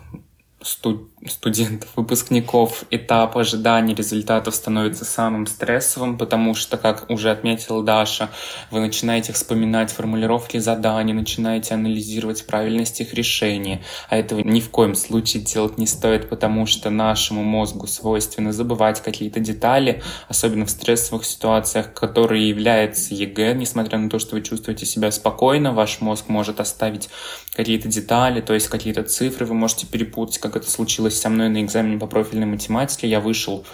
студентов, 1.28 1.90
выпускников 1.96 2.84
этап 2.92 3.38
ожидания 3.38 3.96
результатов 3.96 4.56
становится 4.56 5.06
самым 5.06 5.48
стрессовым, 5.48 6.18
потому 6.18 6.56
что, 6.56 6.78
как 6.78 7.10
уже 7.10 7.32
отметила 7.32 7.84
Даша, 7.84 8.30
вы 8.72 8.80
начинаете 8.80 9.34
вспоминать 9.34 9.92
формулировки 9.92 10.58
заданий, 10.58 11.14
начинаете 11.14 11.74
анализировать 11.74 12.46
правильность 12.46 13.02
их 13.02 13.14
решения, 13.14 13.84
а 14.10 14.18
этого 14.18 14.40
ни 14.42 14.60
в 14.60 14.70
коем 14.70 14.96
случае 14.96 15.44
делать 15.44 15.78
не 15.78 15.88
стоит, 15.88 16.30
потому 16.30 16.66
что 16.66 16.90
нашему 16.90 17.44
мозгу 17.44 17.88
свойственно 17.88 18.52
забывать 18.52 19.02
какие-то 19.02 19.40
детали, 19.40 20.04
особенно 20.28 20.66
в 20.66 20.70
стрессовых 20.72 21.26
ситуациях, 21.26 21.94
которые 21.94 22.50
являются 22.50 23.14
ЕГЭ, 23.14 23.54
несмотря 23.54 23.98
на 23.98 24.10
то, 24.10 24.20
что 24.20 24.36
вы 24.36 24.42
чувствуете 24.42 24.86
себя 24.86 25.12
спокойно, 25.12 25.74
ваш 25.74 26.02
мозг 26.02 26.26
может 26.28 26.60
оставить 26.60 27.10
какие-то 27.56 27.88
детали, 27.88 28.42
то 28.42 28.54
есть 28.54 28.68
какие-то 28.68 29.04
цифры 29.04 29.46
вы 29.46 29.54
можете 29.54 29.88
перепутать, 29.88 30.40
как 30.40 30.56
это 30.56 30.70
случилось 30.70 31.15
со 31.16 31.30
мной 31.30 31.50
на 31.50 31.62
экзамене 31.62 31.98
по 31.98 32.08
профильной 32.08 32.46
математике. 32.46 33.08
Я 33.08 33.20
вышел 33.20 33.66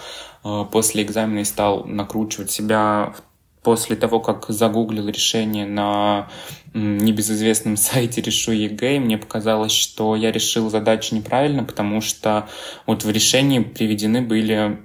э, 0.44 0.64
после 0.70 1.02
экзамена 1.02 1.40
и 1.40 1.44
стал 1.44 1.84
накручивать 1.84 2.50
себя 2.50 3.14
после 3.62 3.96
того, 3.96 4.20
как 4.20 4.46
загуглил 4.48 5.08
решение 5.08 5.66
на 5.66 6.28
небезызвестном 6.74 7.76
сайте 7.78 8.20
«Решу 8.20 8.52
ЕГЭ», 8.52 8.98
мне 8.98 9.18
показалось, 9.18 9.72
что 9.72 10.16
я 10.16 10.32
решил 10.32 10.70
задачу 10.70 11.14
неправильно, 11.14 11.64
потому 11.64 12.00
что 12.00 12.48
вот 12.86 13.04
в 13.04 13.10
решении 13.10 13.60
приведены 13.60 14.22
были 14.22 14.80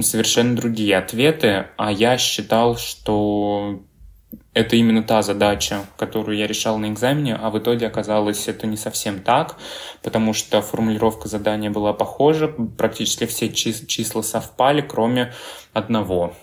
совершенно 0.00 0.54
другие 0.54 0.98
ответы, 0.98 1.68
а 1.76 1.90
я 1.90 2.18
считал, 2.18 2.76
что 2.76 3.82
это 4.54 4.76
именно 4.76 5.02
та 5.02 5.22
задача, 5.22 5.86
которую 5.96 6.36
я 6.36 6.46
решал 6.46 6.78
на 6.78 6.90
экзамене, 6.90 7.34
а 7.34 7.50
в 7.50 7.58
итоге 7.58 7.86
оказалось 7.86 8.48
это 8.48 8.66
не 8.66 8.76
совсем 8.76 9.20
так, 9.20 9.56
потому 10.02 10.32
что 10.32 10.60
формулировка 10.62 11.28
задания 11.28 11.70
была 11.70 11.92
похожа, 11.92 12.48
практически 12.48 13.26
все 13.26 13.52
числа 13.52 14.22
совпали, 14.22 14.80
кроме 14.80 15.32
одного. 15.72 16.34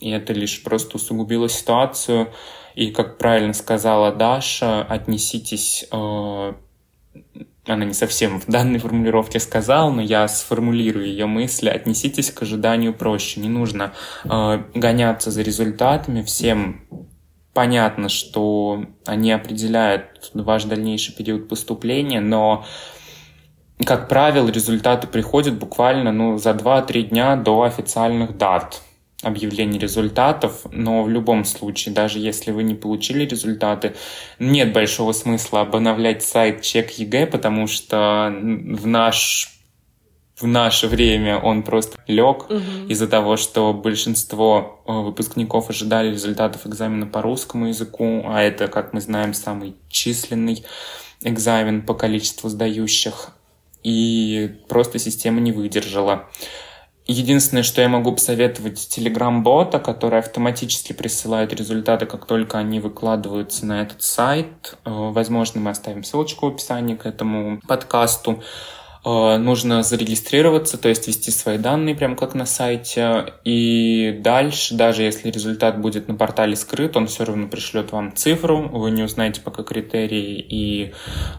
И 0.00 0.10
это 0.10 0.32
лишь 0.32 0.62
просто 0.62 0.96
усугубило 0.96 1.48
ситуацию. 1.48 2.32
И, 2.74 2.92
как 2.92 3.18
правильно 3.18 3.52
сказала 3.52 4.12
Даша, 4.12 4.82
отнеситесь... 4.82 5.86
Э, 5.90 6.52
она 7.66 7.84
не 7.84 7.92
совсем 7.92 8.40
в 8.40 8.46
данной 8.46 8.78
формулировке 8.78 9.40
сказала, 9.40 9.90
но 9.90 10.00
я 10.00 10.26
сформулирую 10.28 11.06
ее 11.06 11.26
мысли. 11.26 11.68
Отнеситесь 11.68 12.30
к 12.30 12.42
ожиданию 12.42 12.94
проще. 12.94 13.40
Не 13.40 13.48
нужно 13.48 13.92
э, 14.24 14.62
гоняться 14.74 15.30
за 15.30 15.42
результатами. 15.42 16.22
Всем 16.22 17.07
понятно, 17.58 18.08
что 18.08 18.84
они 19.04 19.32
определяют 19.32 20.30
ваш 20.32 20.62
дальнейший 20.62 21.12
период 21.12 21.48
поступления, 21.48 22.20
но 22.20 22.64
как 23.84 24.08
правило, 24.08 24.48
результаты 24.48 25.08
приходят 25.08 25.58
буквально 25.58 26.12
ну, 26.12 26.38
за 26.38 26.50
2-3 26.50 27.02
дня 27.08 27.34
до 27.34 27.62
официальных 27.62 28.38
дат 28.38 28.80
объявления 29.24 29.80
результатов, 29.80 30.66
но 30.70 31.02
в 31.02 31.08
любом 31.08 31.44
случае, 31.44 31.92
даже 31.92 32.20
если 32.20 32.52
вы 32.52 32.62
не 32.62 32.76
получили 32.76 33.24
результаты, 33.24 33.96
нет 34.38 34.72
большого 34.72 35.10
смысла 35.10 35.62
обновлять 35.62 36.22
сайт 36.22 36.62
Чек 36.62 36.92
ЕГЭ, 36.92 37.26
потому 37.26 37.66
что 37.66 38.32
в 38.32 38.86
наш 38.86 39.57
в 40.40 40.46
наше 40.46 40.86
время 40.86 41.38
он 41.38 41.62
просто 41.62 41.98
лег 42.06 42.50
угу. 42.50 42.86
из-за 42.88 43.08
того, 43.08 43.36
что 43.36 43.72
большинство 43.72 44.82
э, 44.86 44.92
выпускников 44.92 45.70
ожидали 45.70 46.10
результатов 46.10 46.66
экзамена 46.66 47.06
по 47.06 47.22
русскому 47.22 47.68
языку, 47.68 48.22
а 48.26 48.40
это, 48.40 48.68
как 48.68 48.92
мы 48.92 49.00
знаем, 49.00 49.34
самый 49.34 49.74
численный 49.88 50.64
экзамен 51.22 51.82
по 51.82 51.94
количеству 51.94 52.48
сдающих, 52.48 53.30
и 53.82 54.56
просто 54.68 54.98
система 54.98 55.40
не 55.40 55.52
выдержала. 55.52 56.28
Единственное, 57.10 57.62
что 57.62 57.80
я 57.80 57.88
могу 57.88 58.12
посоветовать, 58.12 58.86
телеграм-бота, 58.90 59.78
который 59.78 60.18
автоматически 60.18 60.92
присылает 60.92 61.54
результаты, 61.54 62.04
как 62.04 62.26
только 62.26 62.58
они 62.58 62.80
выкладываются 62.80 63.64
на 63.64 63.80
этот 63.80 64.02
сайт. 64.02 64.76
Э, 64.84 64.90
возможно, 64.92 65.60
мы 65.60 65.70
оставим 65.70 66.04
ссылочку 66.04 66.46
в 66.46 66.54
описании 66.54 66.96
к 66.96 67.06
этому 67.06 67.60
подкасту. 67.66 68.42
Э, 69.04 69.36
нужно 69.38 69.82
зарегистрироваться, 69.82 70.78
то 70.78 70.88
есть 70.88 71.06
ввести 71.06 71.30
свои 71.30 71.58
данные, 71.58 71.94
прям 71.94 72.16
как 72.16 72.34
на 72.34 72.46
сайте. 72.46 73.34
И 73.44 74.18
дальше, 74.22 74.74
даже 74.74 75.02
если 75.02 75.30
результат 75.30 75.80
будет 75.80 76.08
на 76.08 76.14
портале 76.14 76.56
скрыт, 76.56 76.96
он 76.96 77.06
все 77.06 77.24
равно 77.24 77.48
пришлет 77.48 77.92
вам 77.92 78.14
цифру. 78.14 78.68
Вы 78.68 78.90
не 78.90 79.02
узнаете 79.02 79.40
пока 79.40 79.62
критерии 79.62 80.38
и 80.38 80.92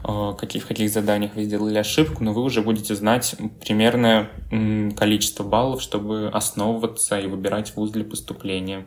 э, 0.03 0.33
какие, 0.37 0.61
в 0.61 0.67
каких 0.67 0.89
заданиях 0.89 1.35
вы 1.35 1.43
сделали 1.43 1.77
ошибку, 1.77 2.23
но 2.23 2.33
вы 2.33 2.43
уже 2.43 2.61
будете 2.61 2.95
знать 2.95 3.35
примерное 3.63 4.29
количество 4.95 5.43
баллов, 5.43 5.81
чтобы 5.81 6.29
основываться 6.29 7.19
и 7.19 7.27
выбирать 7.27 7.75
вуз 7.75 7.91
для 7.91 8.03
поступления. 8.03 8.85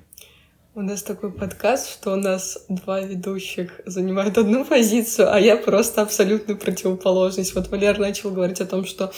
У 0.75 0.81
нас 0.81 1.03
такой 1.03 1.31
подкаст, 1.31 1.91
что 1.91 2.15
у 2.15 2.17
нас 2.17 2.65
два 2.71 3.01
ведущих 3.01 3.83
занимают 3.85 4.39
одну 4.39 4.65
позицию, 4.65 5.31
а 5.31 5.39
я 5.39 5.59
просто 5.59 6.01
абсолютную 6.01 6.59
противоположность. 6.59 7.55
Вот 7.55 7.69
Валер 7.69 7.99
начал 7.99 8.31
говорить 8.31 8.63
о 8.63 8.65
том, 8.65 8.87
что 8.87 9.13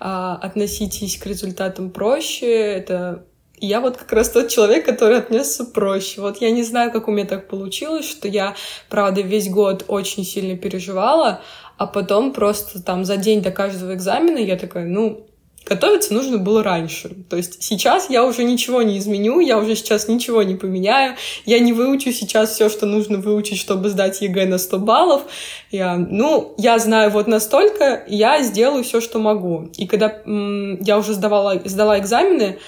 а, 0.00 0.36
относитесь 0.36 1.16
к 1.16 1.24
результатам 1.24 1.88
проще. 1.88 2.46
Это 2.46 3.24
я 3.56 3.80
вот 3.80 3.96
как 3.96 4.12
раз 4.12 4.28
тот 4.28 4.48
человек, 4.48 4.84
который 4.84 5.16
отнесся 5.16 5.64
проще. 5.64 6.20
Вот 6.20 6.42
я 6.42 6.50
не 6.50 6.62
знаю, 6.62 6.92
как 6.92 7.08
у 7.08 7.10
меня 7.10 7.24
так 7.24 7.48
получилось, 7.48 8.06
что 8.06 8.28
я, 8.28 8.54
правда, 8.90 9.22
весь 9.22 9.48
год 9.48 9.86
очень 9.88 10.26
сильно 10.26 10.58
переживала, 10.58 11.40
а 11.78 11.86
потом 11.86 12.34
просто 12.34 12.82
там 12.82 13.06
за 13.06 13.16
день 13.16 13.40
до 13.40 13.50
каждого 13.50 13.94
экзамена 13.94 14.36
я 14.36 14.56
такая, 14.56 14.84
ну, 14.84 15.26
Готовиться 15.68 16.14
нужно 16.14 16.38
было 16.38 16.62
раньше. 16.62 17.10
То 17.28 17.36
есть 17.36 17.62
сейчас 17.62 18.08
я 18.08 18.24
уже 18.24 18.42
ничего 18.44 18.80
не 18.82 18.98
изменю, 18.98 19.40
я 19.40 19.58
уже 19.58 19.76
сейчас 19.76 20.08
ничего 20.08 20.42
не 20.42 20.54
поменяю, 20.54 21.16
я 21.44 21.58
не 21.58 21.74
выучу 21.74 22.10
сейчас 22.12 22.54
все, 22.54 22.70
что 22.70 22.86
нужно 22.86 23.18
выучить, 23.18 23.58
чтобы 23.58 23.90
сдать 23.90 24.22
ЕГЭ 24.22 24.46
на 24.46 24.56
100 24.56 24.78
баллов. 24.78 25.22
Я, 25.70 25.96
ну, 25.96 26.54
я 26.56 26.78
знаю 26.78 27.10
вот 27.10 27.26
настолько, 27.26 28.02
я 28.08 28.42
сделаю 28.42 28.82
все, 28.82 29.02
что 29.02 29.18
могу. 29.18 29.68
И 29.76 29.86
когда 29.86 30.22
м- 30.24 30.80
я 30.82 30.96
уже 30.96 31.12
сдавала, 31.12 31.60
сдала 31.66 31.98
экзамены, 31.98 32.58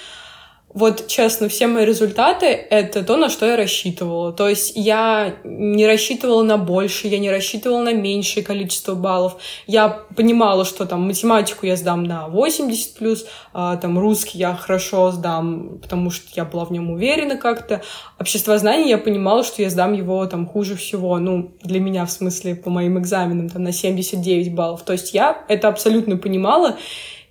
вот, 0.73 1.09
честно, 1.09 1.49
все 1.49 1.67
мои 1.67 1.85
результаты— 1.85 2.47
это 2.71 3.03
то, 3.03 3.17
на 3.17 3.29
что 3.29 3.45
я 3.45 3.57
рассчитывала. 3.57 4.33
То 4.33 4.49
есть 4.49 4.73
я 4.77 5.35
не 5.43 5.85
рассчитывала 5.85 6.45
на 6.45 6.59
больше, 6.59 7.09
я 7.09 7.19
не 7.19 7.29
рассчитывала 7.29 7.83
на 7.83 7.93
меньшее 7.93 8.45
количество 8.45 8.95
баллов. 8.95 9.37
Я 9.67 9.89
понимала, 10.15 10.65
что 10.65 10.87
там 10.87 11.09
математику 11.09 11.67
я 11.67 11.75
сдам 11.75 12.05
на 12.05 12.29
80+, 12.29 12.97
плюс, 12.97 13.27
а, 13.53 13.79
там 13.79 13.99
русский 13.99 14.39
я 14.39 14.55
хорошо 14.55 15.11
сдам, 15.11 15.81
потому 15.83 16.11
что 16.11 16.29
я 16.37 16.45
была 16.45 16.65
в 16.65 16.71
нем 16.71 16.91
уверена 16.91 17.37
как-то. 17.37 17.83
Обществознание 18.21 18.91
я 18.91 18.99
понимала, 18.99 19.43
что 19.43 19.63
я 19.63 19.71
сдам 19.71 19.93
его 19.93 20.25
там 20.27 20.47
хуже 20.47 20.77
всего, 20.77 21.19
ну, 21.19 21.51
для 21.63 21.81
меня, 21.81 22.07
в 22.07 22.13
смысле, 22.13 22.55
по 22.55 22.71
моим 22.71 22.97
экзаменам, 22.97 23.49
там, 23.49 23.65
на 23.65 23.73
79 23.73 24.55
баллов. 24.55 24.83
То 24.85 24.93
есть 24.93 25.15
я 25.15 25.45
это 25.49 25.67
абсолютно 25.67 26.17
понимала, 26.17 26.77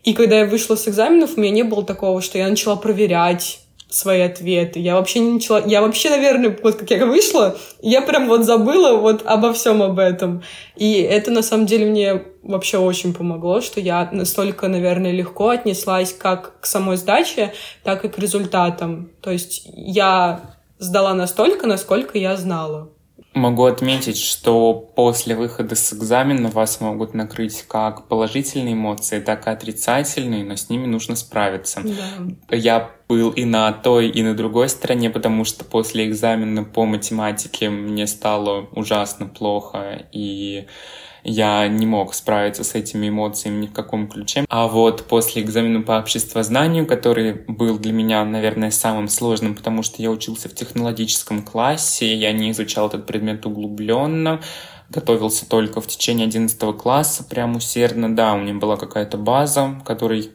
и 0.04 0.14
когда 0.14 0.40
я 0.40 0.46
вышла 0.46 0.76
с 0.76 0.88
экзаменов, 0.88 1.38
у 1.38 1.42
меня 1.42 1.52
не 1.52 1.64
было 1.64 1.84
такого, 1.84 2.22
что 2.22 2.38
я 2.38 2.48
начала 2.48 2.76
проверять 2.76 3.60
свои 3.90 4.22
ответы. 4.22 4.80
Я 4.80 4.96
вообще 4.96 5.20
не 5.20 5.32
начала... 5.34 5.64
Я 5.66 5.82
вообще, 5.82 6.10
наверное, 6.12 6.58
вот 6.62 6.76
как 6.76 6.92
я 6.92 7.06
вышла, 7.06 7.58
я 7.82 8.02
прям 8.02 8.28
вот 8.28 8.46
забыла 8.46 8.98
вот 8.98 9.24
обо 9.26 9.52
всем 9.52 9.82
об 9.82 9.98
этом. 9.98 10.44
И 10.76 11.02
это, 11.02 11.32
на 11.32 11.42
самом 11.42 11.66
деле, 11.66 11.88
мне 11.88 12.24
вообще 12.44 12.78
очень 12.78 13.14
помогло, 13.14 13.62
что 13.62 13.82
я 13.82 14.08
настолько, 14.12 14.68
наверное, 14.68 15.12
легко 15.12 15.50
отнеслась 15.50 16.14
как 16.14 16.60
к 16.62 16.66
самой 16.68 16.98
сдаче, 16.98 17.52
так 17.84 18.06
и 18.06 18.10
к 18.10 18.20
результатам. 18.20 19.10
То 19.22 19.32
есть 19.32 19.64
я 19.74 20.56
сдала 20.78 21.16
настолько, 21.16 21.66
насколько 21.66 22.18
я 22.20 22.38
знала. 22.38 22.90
Могу 23.40 23.64
отметить, 23.64 24.18
что 24.18 24.74
после 24.74 25.34
выхода 25.34 25.74
с 25.76 25.94
экзамена 25.94 26.50
вас 26.50 26.82
могут 26.82 27.14
накрыть 27.14 27.64
как 27.70 28.10
положительные 28.10 28.74
эмоции, 28.74 29.22
так 29.22 29.48
и 29.48 29.50
отрицательные, 29.50 30.44
но 30.44 30.58
с 30.58 30.70
ними 30.70 30.86
нужно 30.88 31.16
справиться. 31.16 31.82
Да. 31.82 32.56
Я 32.56 32.92
был 33.08 33.30
и 33.30 33.46
на 33.46 33.72
той, 33.72 34.10
и 34.10 34.22
на 34.24 34.36
другой 34.36 34.68
стороне, 34.68 35.10
потому 35.10 35.46
что 35.46 35.64
после 35.64 36.06
экзамена 36.08 36.66
по 36.66 36.86
математике 36.86 37.70
мне 37.70 38.08
стало 38.08 38.68
ужасно 38.74 39.26
плохо, 39.28 40.06
и 40.12 40.68
я 41.24 41.68
не 41.68 41.86
мог 41.86 42.14
справиться 42.14 42.64
с 42.64 42.76
этими 42.76 43.10
эмоциями 43.10 43.62
ни 43.62 43.68
в 43.68 43.74
каком 43.74 44.08
ключе. 44.08 44.46
А 44.50 44.68
вот 44.68 45.06
после 45.06 45.42
экзамена 45.42 45.82
по 45.82 46.00
обществознанию, 46.00 46.86
который 46.86 47.34
был 47.48 47.78
для 47.78 47.94
меня, 47.94 48.24
наверное, 48.26 48.72
самым 48.72 49.08
сложным, 49.08 49.56
потому 49.56 49.84
что 49.84 50.02
я 50.02 50.12
учился 50.12 50.50
в 50.50 50.56
технологическом 50.56 51.42
классе, 51.44 52.14
я 52.14 52.32
не 52.32 52.52
изучал 52.52 52.88
этот 52.88 53.06
предмет 53.06 53.46
углубленно, 53.46 54.42
готовился 54.90 55.48
только 55.48 55.82
в 55.82 55.88
течение 55.88 56.28
11 56.28 56.78
класса, 56.78 57.24
прям 57.24 57.56
усердно. 57.56 58.16
Да, 58.16 58.34
у 58.34 58.40
меня 58.40 58.54
была 58.56 58.78
какая-то 58.78 59.18
база, 59.18 59.82
которой 59.86 60.32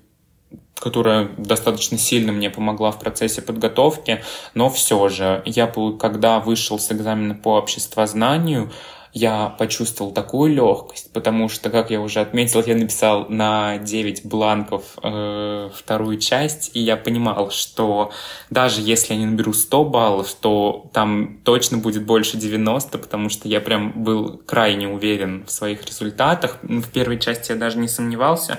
которая 0.74 1.30
достаточно 1.38 1.96
сильно 1.96 2.32
мне 2.32 2.50
помогла 2.50 2.90
в 2.90 2.98
процессе 2.98 3.40
подготовки, 3.40 4.22
но 4.54 4.68
все 4.68 5.08
же 5.08 5.42
я, 5.46 5.72
когда 5.98 6.40
вышел 6.40 6.78
с 6.78 6.90
экзамена 6.90 7.34
по 7.34 7.56
обществознанию, 7.56 8.70
я 9.14 9.48
почувствовал 9.48 10.10
такую 10.10 10.52
легкость, 10.52 11.12
потому 11.12 11.48
что, 11.48 11.70
как 11.70 11.90
я 11.90 12.00
уже 12.00 12.20
отметил, 12.20 12.62
я 12.66 12.74
написал 12.74 13.26
на 13.28 13.78
9 13.78 14.26
бланков 14.26 14.82
э, 15.04 15.70
вторую 15.72 16.18
часть, 16.18 16.72
и 16.74 16.80
я 16.80 16.96
понимал, 16.96 17.52
что 17.52 18.10
даже 18.50 18.80
если 18.80 19.14
я 19.14 19.20
не 19.20 19.26
наберу 19.26 19.52
100 19.52 19.84
баллов, 19.84 20.34
то 20.34 20.90
там 20.92 21.38
точно 21.44 21.78
будет 21.78 22.04
больше 22.04 22.36
90, 22.36 22.98
потому 22.98 23.28
что 23.28 23.46
я 23.46 23.60
прям 23.60 23.92
был 24.02 24.42
крайне 24.44 24.88
уверен 24.88 25.44
в 25.46 25.50
своих 25.52 25.86
результатах. 25.86 26.58
В 26.62 26.90
первой 26.90 27.20
части 27.20 27.52
я 27.52 27.56
даже 27.56 27.78
не 27.78 27.86
сомневался, 27.86 28.58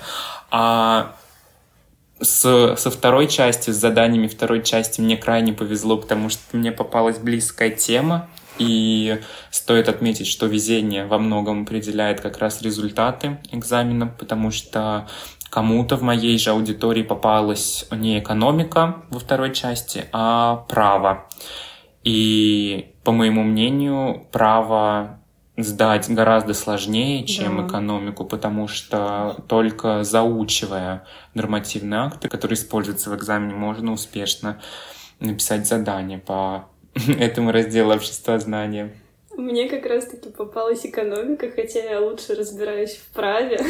а 0.51 1.17
с, 2.21 2.75
со 2.77 2.91
второй 2.91 3.27
частью, 3.27 3.73
с 3.73 3.77
заданиями 3.77 4.27
второй 4.27 4.63
части 4.63 5.01
мне 5.01 5.17
крайне 5.17 5.51
повезло, 5.51 5.97
потому 5.97 6.29
что 6.29 6.41
мне 6.53 6.71
попалась 6.71 7.17
близкая 7.17 7.71
тема, 7.71 8.29
и 8.57 9.21
стоит 9.49 9.89
отметить, 9.89 10.27
что 10.27 10.45
везение 10.45 11.05
во 11.05 11.17
многом 11.17 11.63
определяет 11.63 12.21
как 12.21 12.37
раз 12.37 12.61
результаты 12.61 13.39
экзамена, 13.51 14.07
потому 14.07 14.51
что 14.51 15.07
кому-то 15.49 15.95
в 15.95 16.01
моей 16.01 16.37
же 16.37 16.51
аудитории 16.51 17.03
попалась 17.03 17.87
не 17.91 18.19
экономика 18.19 19.03
во 19.09 19.19
второй 19.19 19.53
части, 19.53 20.05
а 20.11 20.65
право. 20.67 21.27
И, 22.03 22.93
по 23.03 23.11
моему 23.11 23.43
мнению, 23.43 24.27
право 24.31 25.21
сдать 25.57 26.09
гораздо 26.09 26.53
сложнее, 26.53 27.25
чем 27.25 27.57
да. 27.57 27.67
экономику, 27.67 28.25
потому 28.25 28.67
что 28.67 29.37
только 29.47 30.03
заучивая 30.03 31.05
нормативные 31.33 32.01
акты, 32.01 32.27
которые 32.27 32.57
используются 32.57 33.09
в 33.09 33.15
экзамене, 33.15 33.55
можно 33.55 33.93
успешно 33.93 34.59
написать 35.19 35.65
задание 35.65 36.19
по 36.19 36.67
этому 37.19 37.51
разделу 37.51 37.93
общества 37.93 38.39
знания. 38.39 38.91
Мне 39.35 39.67
как 39.67 39.85
раз-таки 39.85 40.29
попалась 40.29 40.85
экономика, 40.85 41.49
хотя 41.49 41.79
я 41.79 41.99
лучше 41.99 42.35
разбираюсь 42.35 42.95
в 42.95 43.13
праве. 43.13 43.59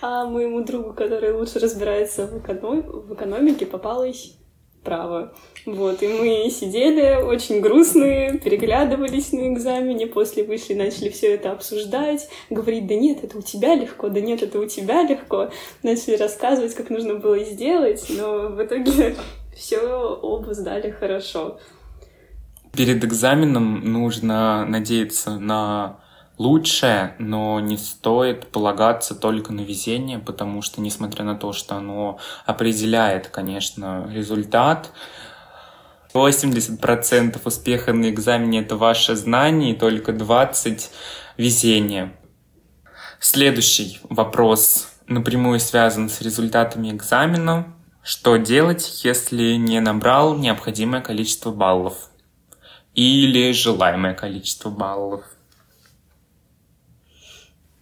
А 0.00 0.26
моему 0.26 0.60
другу, 0.60 0.92
который 0.92 1.32
лучше 1.32 1.58
разбирается 1.58 2.28
в, 2.28 2.38
эконом... 2.38 2.82
в 2.82 3.14
экономике, 3.14 3.66
попалось 3.66 4.36
право. 4.84 5.34
Вот, 5.66 6.04
и 6.04 6.06
мы 6.06 6.48
сидели 6.50 7.20
очень 7.20 7.60
грустные, 7.60 8.38
переглядывались 8.38 9.32
на 9.32 9.52
экзамене, 9.52 10.06
после 10.06 10.44
вышли, 10.44 10.74
начали 10.74 11.08
все 11.08 11.34
это 11.34 11.50
обсуждать, 11.50 12.28
говорить, 12.48 12.86
да 12.86 12.94
нет, 12.94 13.24
это 13.24 13.38
у 13.38 13.42
тебя 13.42 13.74
легко, 13.74 14.08
да 14.08 14.20
нет, 14.20 14.40
это 14.42 14.60
у 14.60 14.66
тебя 14.66 15.02
легко. 15.02 15.50
Начали 15.82 16.14
рассказывать, 16.14 16.74
как 16.74 16.90
нужно 16.90 17.16
было 17.16 17.40
сделать, 17.40 18.06
но 18.08 18.50
в 18.50 18.64
итоге 18.64 19.16
все 19.56 19.80
оба 19.80 20.54
сдали 20.54 20.90
хорошо. 20.90 21.58
Перед 22.72 23.04
экзаменом 23.04 23.92
нужно 23.92 24.64
надеяться 24.64 25.38
на 25.38 25.98
лучшее, 26.38 27.14
но 27.18 27.60
не 27.60 27.76
стоит 27.76 28.48
полагаться 28.48 29.14
только 29.14 29.52
на 29.52 29.60
везение, 29.60 30.18
потому 30.18 30.62
что, 30.62 30.80
несмотря 30.80 31.24
на 31.24 31.34
то, 31.34 31.52
что 31.52 31.76
оно 31.76 32.18
определяет, 32.46 33.28
конечно, 33.28 34.08
результат, 34.12 34.92
80% 36.14 37.40
успеха 37.44 37.92
на 37.92 38.10
экзамене— 38.10 38.60
это 38.62 38.76
ваше 38.76 39.14
знание, 39.16 39.72
и 39.72 39.78
только 39.78 40.12
20%— 40.12 40.90
везение. 41.36 42.12
Следующий 43.20 44.00
вопрос 44.08 44.88
напрямую 45.06 45.60
связан 45.60 46.08
с 46.08 46.20
результатами 46.20 46.90
экзамена. 46.90 47.74
Что 48.02 48.36
делать, 48.36 49.04
если 49.04 49.54
не 49.54 49.80
набрал 49.80 50.36
необходимое 50.36 51.02
количество 51.02 51.50
баллов? 51.50 52.07
Или 52.94 53.52
желаемое 53.52 54.14
количество 54.14 54.70
баллов? 54.70 55.24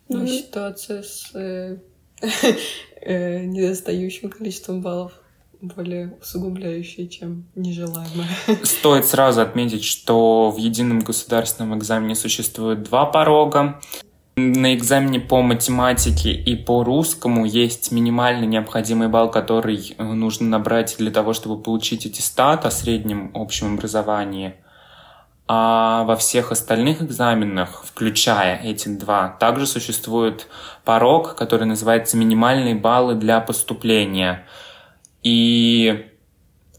Ну, 0.09 0.23
mm-hmm. 0.23 0.29
ситуация 0.29 1.03
с 1.03 1.35
э, 1.35 1.79
э, 3.01 3.45
недостающим 3.45 4.31
количеством 4.31 4.83
баллов 4.83 5.13
более 5.61 6.17
усугубляющая, 6.21 7.07
чем 7.07 7.47
нежелаемая. 7.55 8.29
Стоит 8.63 9.07
сразу 9.07 9.41
отметить, 9.41 9.85
что 9.85 10.51
в 10.51 10.59
едином 10.59 11.01
государственном 11.01 11.77
экзамене 11.79 12.15
существует 12.15 12.83
два 12.83 13.07
порога. 13.07 13.81
На 14.37 14.75
экзамене 14.75 15.19
по 15.19 15.41
математике 15.41 16.31
и 16.31 16.57
по 16.57 16.85
русскому 16.85 17.47
есть 17.47 17.91
минимальный 17.91 18.47
необходимый 18.47 19.09
балл, 19.09 19.31
который 19.31 19.97
нужно 19.99 20.47
набрать 20.47 20.97
для 20.99 21.11
того, 21.11 21.33
чтобы 21.33 21.61
получить 21.63 22.05
аттестат 22.05 22.67
о 22.67 22.71
среднем 22.71 23.31
общем 23.33 23.75
образовании. 23.75 24.55
А 25.49 26.03
во 26.05 26.17
всех 26.17 26.51
остальных 26.51 27.03
экзаменах, 27.03 27.85
включая 27.85 28.61
эти 28.65 28.89
два, 28.89 29.29
также 29.29 29.67
существует 29.67 30.49
порог, 30.85 31.37
который 31.37 31.67
называется 31.67 32.17
минимальные 32.17 32.75
баллы 32.75 33.15
для 33.15 33.41
поступления. 33.41 34.45
И 35.23 36.11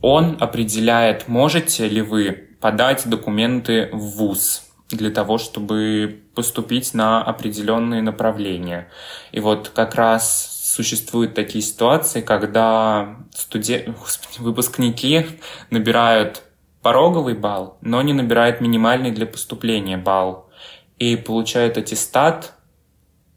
он 0.01 0.37
определяет, 0.39 1.29
можете 1.29 1.87
ли 1.87 2.01
вы 2.01 2.31
подать 2.59 3.07
документы 3.07 3.89
в 3.93 4.17
ВУЗ 4.17 4.63
для 4.89 5.11
того, 5.11 5.37
чтобы 5.37 6.23
поступить 6.35 6.93
на 6.93 7.21
определенные 7.23 8.01
направления. 8.01 8.89
И 9.31 9.39
вот 9.39 9.69
как 9.69 9.95
раз 9.95 10.63
существуют 10.75 11.33
такие 11.33 11.61
ситуации, 11.61 12.21
когда 12.21 13.17
студен... 13.33 13.95
Выпускники 14.39 15.25
набирают 15.71 16.43
пороговый 16.81 17.35
балл, 17.35 17.77
но 17.81 18.01
не 18.01 18.13
набирают 18.13 18.61
минимальный 18.61 19.11
для 19.11 19.25
поступления 19.25 19.97
балл 19.97 20.49
и 20.99 21.15
получают 21.15 21.77
аттестат 21.77 22.53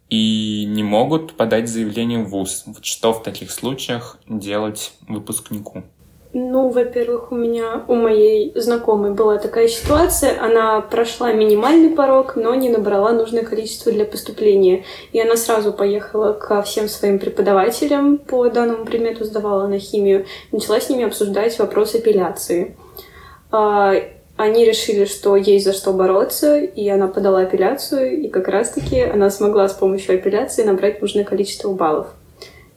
и 0.09 0.64
не 0.66 0.83
могут 0.83 1.35
подать 1.35 1.68
заявление 1.68 2.24
в 2.24 2.29
ВУЗ. 2.29 2.64
Вот 2.66 2.85
что 2.85 3.12
в 3.12 3.22
таких 3.22 3.50
случаях 3.50 4.18
делать 4.26 4.92
выпускнику? 5.09 5.85
Ну, 6.33 6.68
во-первых, 6.68 7.33
у 7.33 7.35
меня, 7.35 7.85
у 7.88 7.96
моей 7.96 8.53
знакомой 8.55 9.12
была 9.12 9.38
такая 9.38 9.66
ситуация. 9.66 10.40
Она 10.40 10.81
прошла 10.81 11.33
минимальный 11.33 11.90
порог, 11.90 12.37
но 12.37 12.55
не 12.55 12.68
набрала 12.68 13.11
нужное 13.11 13.42
количество 13.42 13.90
для 13.90 14.05
поступления. 14.05 14.85
И 15.11 15.20
она 15.20 15.37
сразу 15.37 15.72
поехала 15.72 16.33
ко 16.33 16.62
всем 16.62 16.88
своим 16.88 17.18
преподавателям 17.18 18.18
по 18.18 18.48
данному 18.48 18.85
предмету, 18.85 19.24
сдавала 19.24 19.66
на 19.66 19.81
химию, 19.81 20.24
начала 20.53 20.81
с 20.81 20.88
ними 20.88 21.05
обсуждать 21.05 21.59
вопрос 21.59 21.96
апелляции. 21.96 22.76
А, 23.50 23.94
они 24.36 24.64
решили, 24.64 25.04
что 25.04 25.36
есть 25.36 25.64
за 25.64 25.72
что 25.72 25.92
бороться, 25.92 26.58
и 26.58 26.88
она 26.88 27.08
подала 27.08 27.40
апелляцию, 27.40 28.22
и 28.22 28.28
как 28.28 28.48
раз-таки 28.48 29.00
она 29.00 29.30
смогла 29.30 29.68
с 29.68 29.74
помощью 29.74 30.14
апелляции 30.14 30.62
набрать 30.62 31.00
нужное 31.02 31.24
количество 31.24 31.72
баллов. 31.72 32.08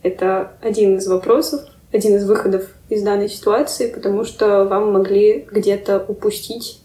Это 0.02 0.54
один 0.62 0.98
из 0.98 1.08
вопросов, 1.08 1.62
один 1.94 2.18
из 2.18 2.26
выходов 2.26 2.68
из 2.90 3.04
данной 3.04 3.30
ситуации, 3.30 3.90
потому 3.90 4.26
что 4.26 4.66
вам 4.66 4.92
могли 4.92 5.48
где-то 5.50 6.04
упустить 6.06 6.82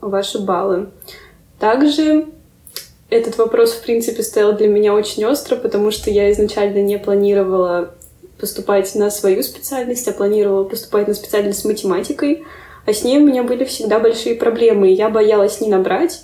ваши 0.00 0.40
баллы. 0.40 0.88
Также 1.60 2.26
этот 3.10 3.38
вопрос, 3.38 3.72
в 3.72 3.82
принципе, 3.82 4.22
стоял 4.22 4.52
для 4.54 4.68
меня 4.68 4.94
очень 4.94 5.24
остро, 5.24 5.56
потому 5.56 5.90
что 5.90 6.10
я 6.10 6.30
изначально 6.32 6.82
не 6.82 6.98
планировала 6.98 7.94
поступать 8.38 8.94
на 8.94 9.10
свою 9.10 9.42
специальность, 9.42 10.06
а 10.08 10.12
планировала 10.12 10.64
поступать 10.64 11.08
на 11.08 11.14
специальность 11.14 11.60
с 11.60 11.64
математикой, 11.64 12.44
а 12.88 12.94
с 12.94 13.04
ней 13.04 13.18
у 13.18 13.26
меня 13.26 13.42
были 13.42 13.64
всегда 13.64 13.98
большие 13.98 14.34
проблемы, 14.34 14.88
и 14.88 14.94
я 14.94 15.10
боялась 15.10 15.60
не 15.60 15.68
набрать 15.68 16.22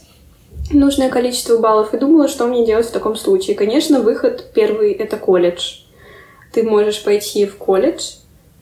нужное 0.72 1.10
количество 1.10 1.58
баллов 1.58 1.92
и 1.92 1.98
думала, 1.98 2.26
что 2.26 2.46
мне 2.46 2.64
делать 2.64 2.86
в 2.86 2.90
таком 2.90 3.16
случае. 3.16 3.54
Конечно, 3.54 4.00
выход 4.00 4.46
первый— 4.54 4.92
это 4.94 5.18
колледж. 5.18 5.80
Ты 6.54 6.62
можешь 6.62 7.04
пойти 7.04 7.44
в 7.44 7.58
колледж, 7.58 8.12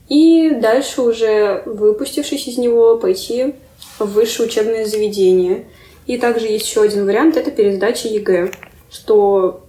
и 0.09 0.51
дальше 0.51 1.01
уже, 1.01 1.63
выпустившись 1.65 2.49
из 2.49 2.59
него, 2.59 2.99
пойти 2.99 3.55
в 4.01 4.07
высшее 4.07 4.49
учебное 4.49 4.85
заведение. 4.85 5.67
И 6.09 6.19
также 6.19 6.49
есть 6.49 6.67
еще 6.67 6.83
один 6.83 7.07
вариант— 7.07 7.37
это 7.37 7.53
пересдача 7.53 8.09
ЕГЭ, 8.09 8.51
что, 8.91 9.61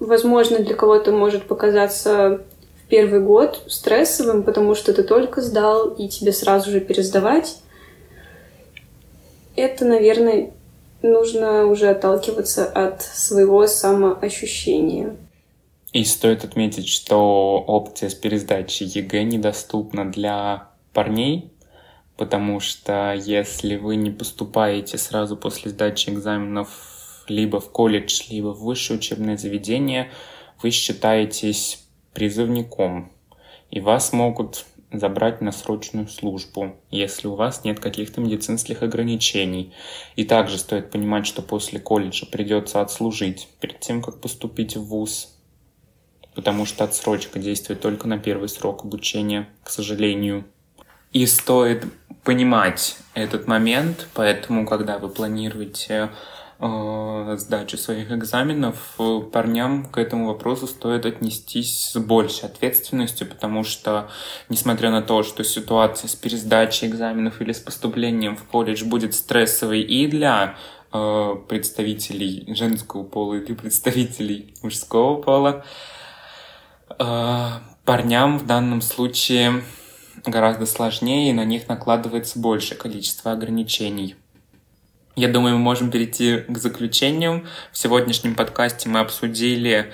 возможно, 0.00 0.58
для 0.58 0.74
кого-то 0.74 1.12
может 1.12 1.44
показаться 1.44 2.40
первый 2.88 3.20
год 3.20 3.62
стрессовым, 3.66 4.42
потому 4.42 4.74
что 4.74 4.92
ты 4.92 5.02
только 5.02 5.40
сдал, 5.40 5.90
и 5.90 6.08
тебе 6.08 6.32
сразу 6.32 6.70
же 6.70 6.80
пересдавать. 6.80 7.58
Это, 9.56 9.84
наверное, 9.84 10.52
нужно 11.02 11.66
уже 11.66 11.88
отталкиваться 11.88 12.66
от 12.66 13.02
своего 13.02 13.66
самоощущения. 13.66 15.16
И 15.92 16.04
стоит 16.04 16.44
отметить, 16.44 16.88
что 16.88 17.62
опция 17.66 18.08
с 18.08 18.14
пересдачей 18.14 18.86
ЕГЭ 18.86 19.22
недоступна 19.22 20.10
для 20.10 20.70
парней, 20.92 21.52
потому 22.16 22.58
что 22.58 23.14
если 23.14 23.76
вы 23.76 23.94
не 23.94 24.10
поступаете 24.10 24.98
сразу 24.98 25.36
после 25.36 25.70
сдачи 25.70 26.10
экзаменов 26.10 27.24
либо 27.28 27.60
в 27.60 27.70
колледж, 27.70 28.22
либо 28.28 28.48
в 28.48 28.62
высшее 28.62 28.98
учебное 28.98 29.36
заведение, 29.36 30.10
вы 30.62 30.70
считаетесь 30.70 31.83
призывником, 32.14 33.12
и 33.70 33.80
вас 33.80 34.12
могут 34.12 34.64
забрать 34.92 35.40
на 35.40 35.50
срочную 35.50 36.08
службу, 36.08 36.76
если 36.90 37.26
у 37.26 37.34
вас 37.34 37.64
нет 37.64 37.80
каких-то 37.80 38.20
медицинских 38.20 38.82
ограничений. 38.82 39.74
И 40.14 40.24
также 40.24 40.58
стоит 40.58 40.90
понимать, 40.90 41.26
что 41.26 41.42
после 41.42 41.80
колледжа 41.80 42.26
придется 42.26 42.80
отслужить 42.80 43.48
перед 43.60 43.80
тем, 43.80 44.00
как 44.02 44.20
поступить 44.20 44.76
в 44.76 44.84
ВУЗ 44.84 45.34
потому 46.34 46.66
что 46.66 46.84
отсрочка 46.84 47.38
действует 47.38 47.80
только 47.80 48.08
на 48.08 48.18
первый 48.18 48.48
срок 48.48 48.84
обучения, 48.84 49.48
к 49.62 49.70
сожалению. 49.70 50.44
И 51.12 51.26
стоит 51.26 51.84
понимать 52.24 52.96
этот 53.14 53.46
момент, 53.46 54.08
поэтому, 54.14 54.66
когда 54.66 54.98
вы 54.98 55.08
планируете 55.08 56.10
э, 56.58 57.36
сдачу 57.38 57.76
своих 57.76 58.10
экзаменов, 58.10 58.98
парням 59.32 59.86
к 59.86 59.98
этому 59.98 60.28
вопросу 60.28 60.66
стоит 60.66 61.06
отнестись 61.06 61.90
с 61.90 61.98
большей 61.98 62.48
ответственностью, 62.48 63.26
потому 63.26 63.64
что, 63.64 64.08
несмотря 64.48 64.90
на 64.90 65.02
то, 65.02 65.22
что 65.22 65.44
ситуация 65.44 66.08
с 66.08 66.14
пересдачей 66.14 66.88
экзаменов 66.88 67.40
или 67.40 67.52
с 67.52 67.60
поступлением 67.60 68.36
в 68.36 68.44
колледж 68.44 68.84
будет 68.84 69.14
стрессовой 69.14 69.82
и 69.82 70.06
для 70.06 70.56
э, 70.92 71.34
представителей 71.48 72.44
женского 72.54 73.04
пола 73.04 73.34
или 73.34 73.54
представителей 73.54 74.54
мужского 74.62 75.20
пола, 75.20 75.64
Э, 76.98 77.60
парням 77.84 78.38
в 78.38 78.46
данном 78.46 78.80
случае 78.80 79.62
гораздо 80.24 80.66
сложнее, 80.66 81.30
и 81.30 81.32
на 81.32 81.44
них 81.44 81.68
накладывается 81.68 82.38
большее 82.38 82.78
количество 82.78 83.32
ограничений. 83.32 84.16
Я 85.16 85.28
думаю, 85.28 85.56
мы 85.56 85.62
можем 85.62 85.90
перейти 85.90 86.38
к 86.48 86.58
заключению. 86.58 87.46
В 87.72 87.78
сегодняшнем 87.78 88.34
подкасте 88.34 88.88
мы 88.88 89.00
обсудили 89.00 89.92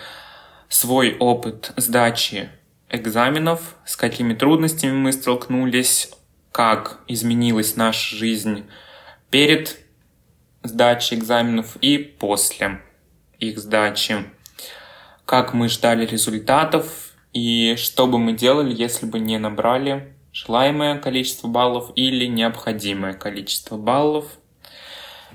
свой 0.68 1.16
опыт 1.18 1.72
сдачи 1.76 2.48
экзаменов, 2.88 3.76
с 3.84 3.96
какими 3.96 4.34
трудностями 4.34 4.92
мы 4.92 5.12
столкнулись, 5.12 6.10
как 6.52 7.00
изменилась 7.06 7.76
наша 7.76 8.16
жизнь 8.16 8.64
перед 9.30 9.78
сдачей 10.62 11.18
экзаменов 11.18 11.76
и 11.80 11.98
после 11.98 12.80
их 13.38 13.58
сдачи 13.58 14.24
как 15.30 15.54
мы 15.54 15.68
ждали 15.68 16.04
результатов 16.04 17.12
и 17.32 17.76
что 17.76 18.08
бы 18.08 18.18
мы 18.18 18.32
делали, 18.32 18.74
если 18.74 19.06
бы 19.06 19.20
не 19.20 19.38
набрали 19.38 20.12
желаемое 20.32 20.98
количество 20.98 21.46
баллов 21.46 21.92
или 21.94 22.26
необходимое 22.26 23.12
количество 23.12 23.76
баллов. 23.76 24.26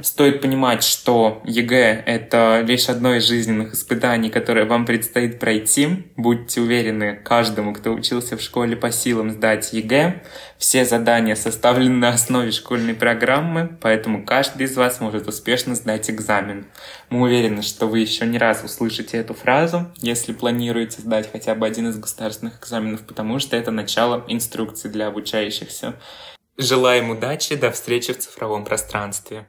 Стоит 0.02 0.42
понимать, 0.42 0.84
что 0.84 1.42
ЕГЭ— 1.46 2.04
это 2.06 2.62
лишь 2.66 2.90
одно 2.90 3.16
из 3.16 3.24
жизненных 3.24 3.74
испытаний, 3.74 4.30
которое 4.30 4.66
вам 4.66 4.86
предстоит 4.86 5.40
пройти. 5.40 6.12
Будьте 6.18 6.60
уверены, 6.60 7.16
каждому, 7.16 7.74
кто 7.74 7.92
учился 7.92 8.36
в 8.36 8.42
школе 8.42 8.76
по 8.76 8.92
силам 8.92 9.32
сдать 9.32 9.72
ЕГЭ. 9.72 10.22
Все 10.58 10.84
задания 10.84 11.36
составлены 11.36 11.96
на 11.96 12.10
основе 12.10 12.52
школьной 12.52 12.94
программы, 12.94 13.78
поэтому 13.82 14.26
каждый 14.26 14.66
из 14.66 14.76
вас 14.76 15.00
может 15.00 15.28
успешно 15.28 15.76
сдать 15.76 16.10
экзамен. 16.10 16.66
Мы 17.10 17.22
уверены, 17.22 17.62
что 17.62 17.88
вы 17.88 18.00
еще 18.00 18.26
не 18.26 18.38
раз 18.38 18.64
услышите 18.64 19.18
эту 19.18 19.34
фразу, 19.34 19.92
если 19.98 20.34
планируете 20.34 21.02
сдать 21.02 21.30
хотя 21.32 21.56
бы 21.56 21.66
один 21.66 21.88
из 21.88 21.98
государственных 21.98 22.60
экзаменов, 22.60 23.06
потому 23.06 23.40
что 23.40 23.56
это 23.56 23.72
начало 23.72 24.26
инструкции 24.28 24.90
для 24.90 25.08
обучающихся. 25.08 25.96
Желаем 26.58 27.10
удачи, 27.10 27.56
до 27.56 27.72
встречи 27.72 28.14
в 28.14 28.20
цифровом 28.20 28.66
пространстве. 28.66 29.46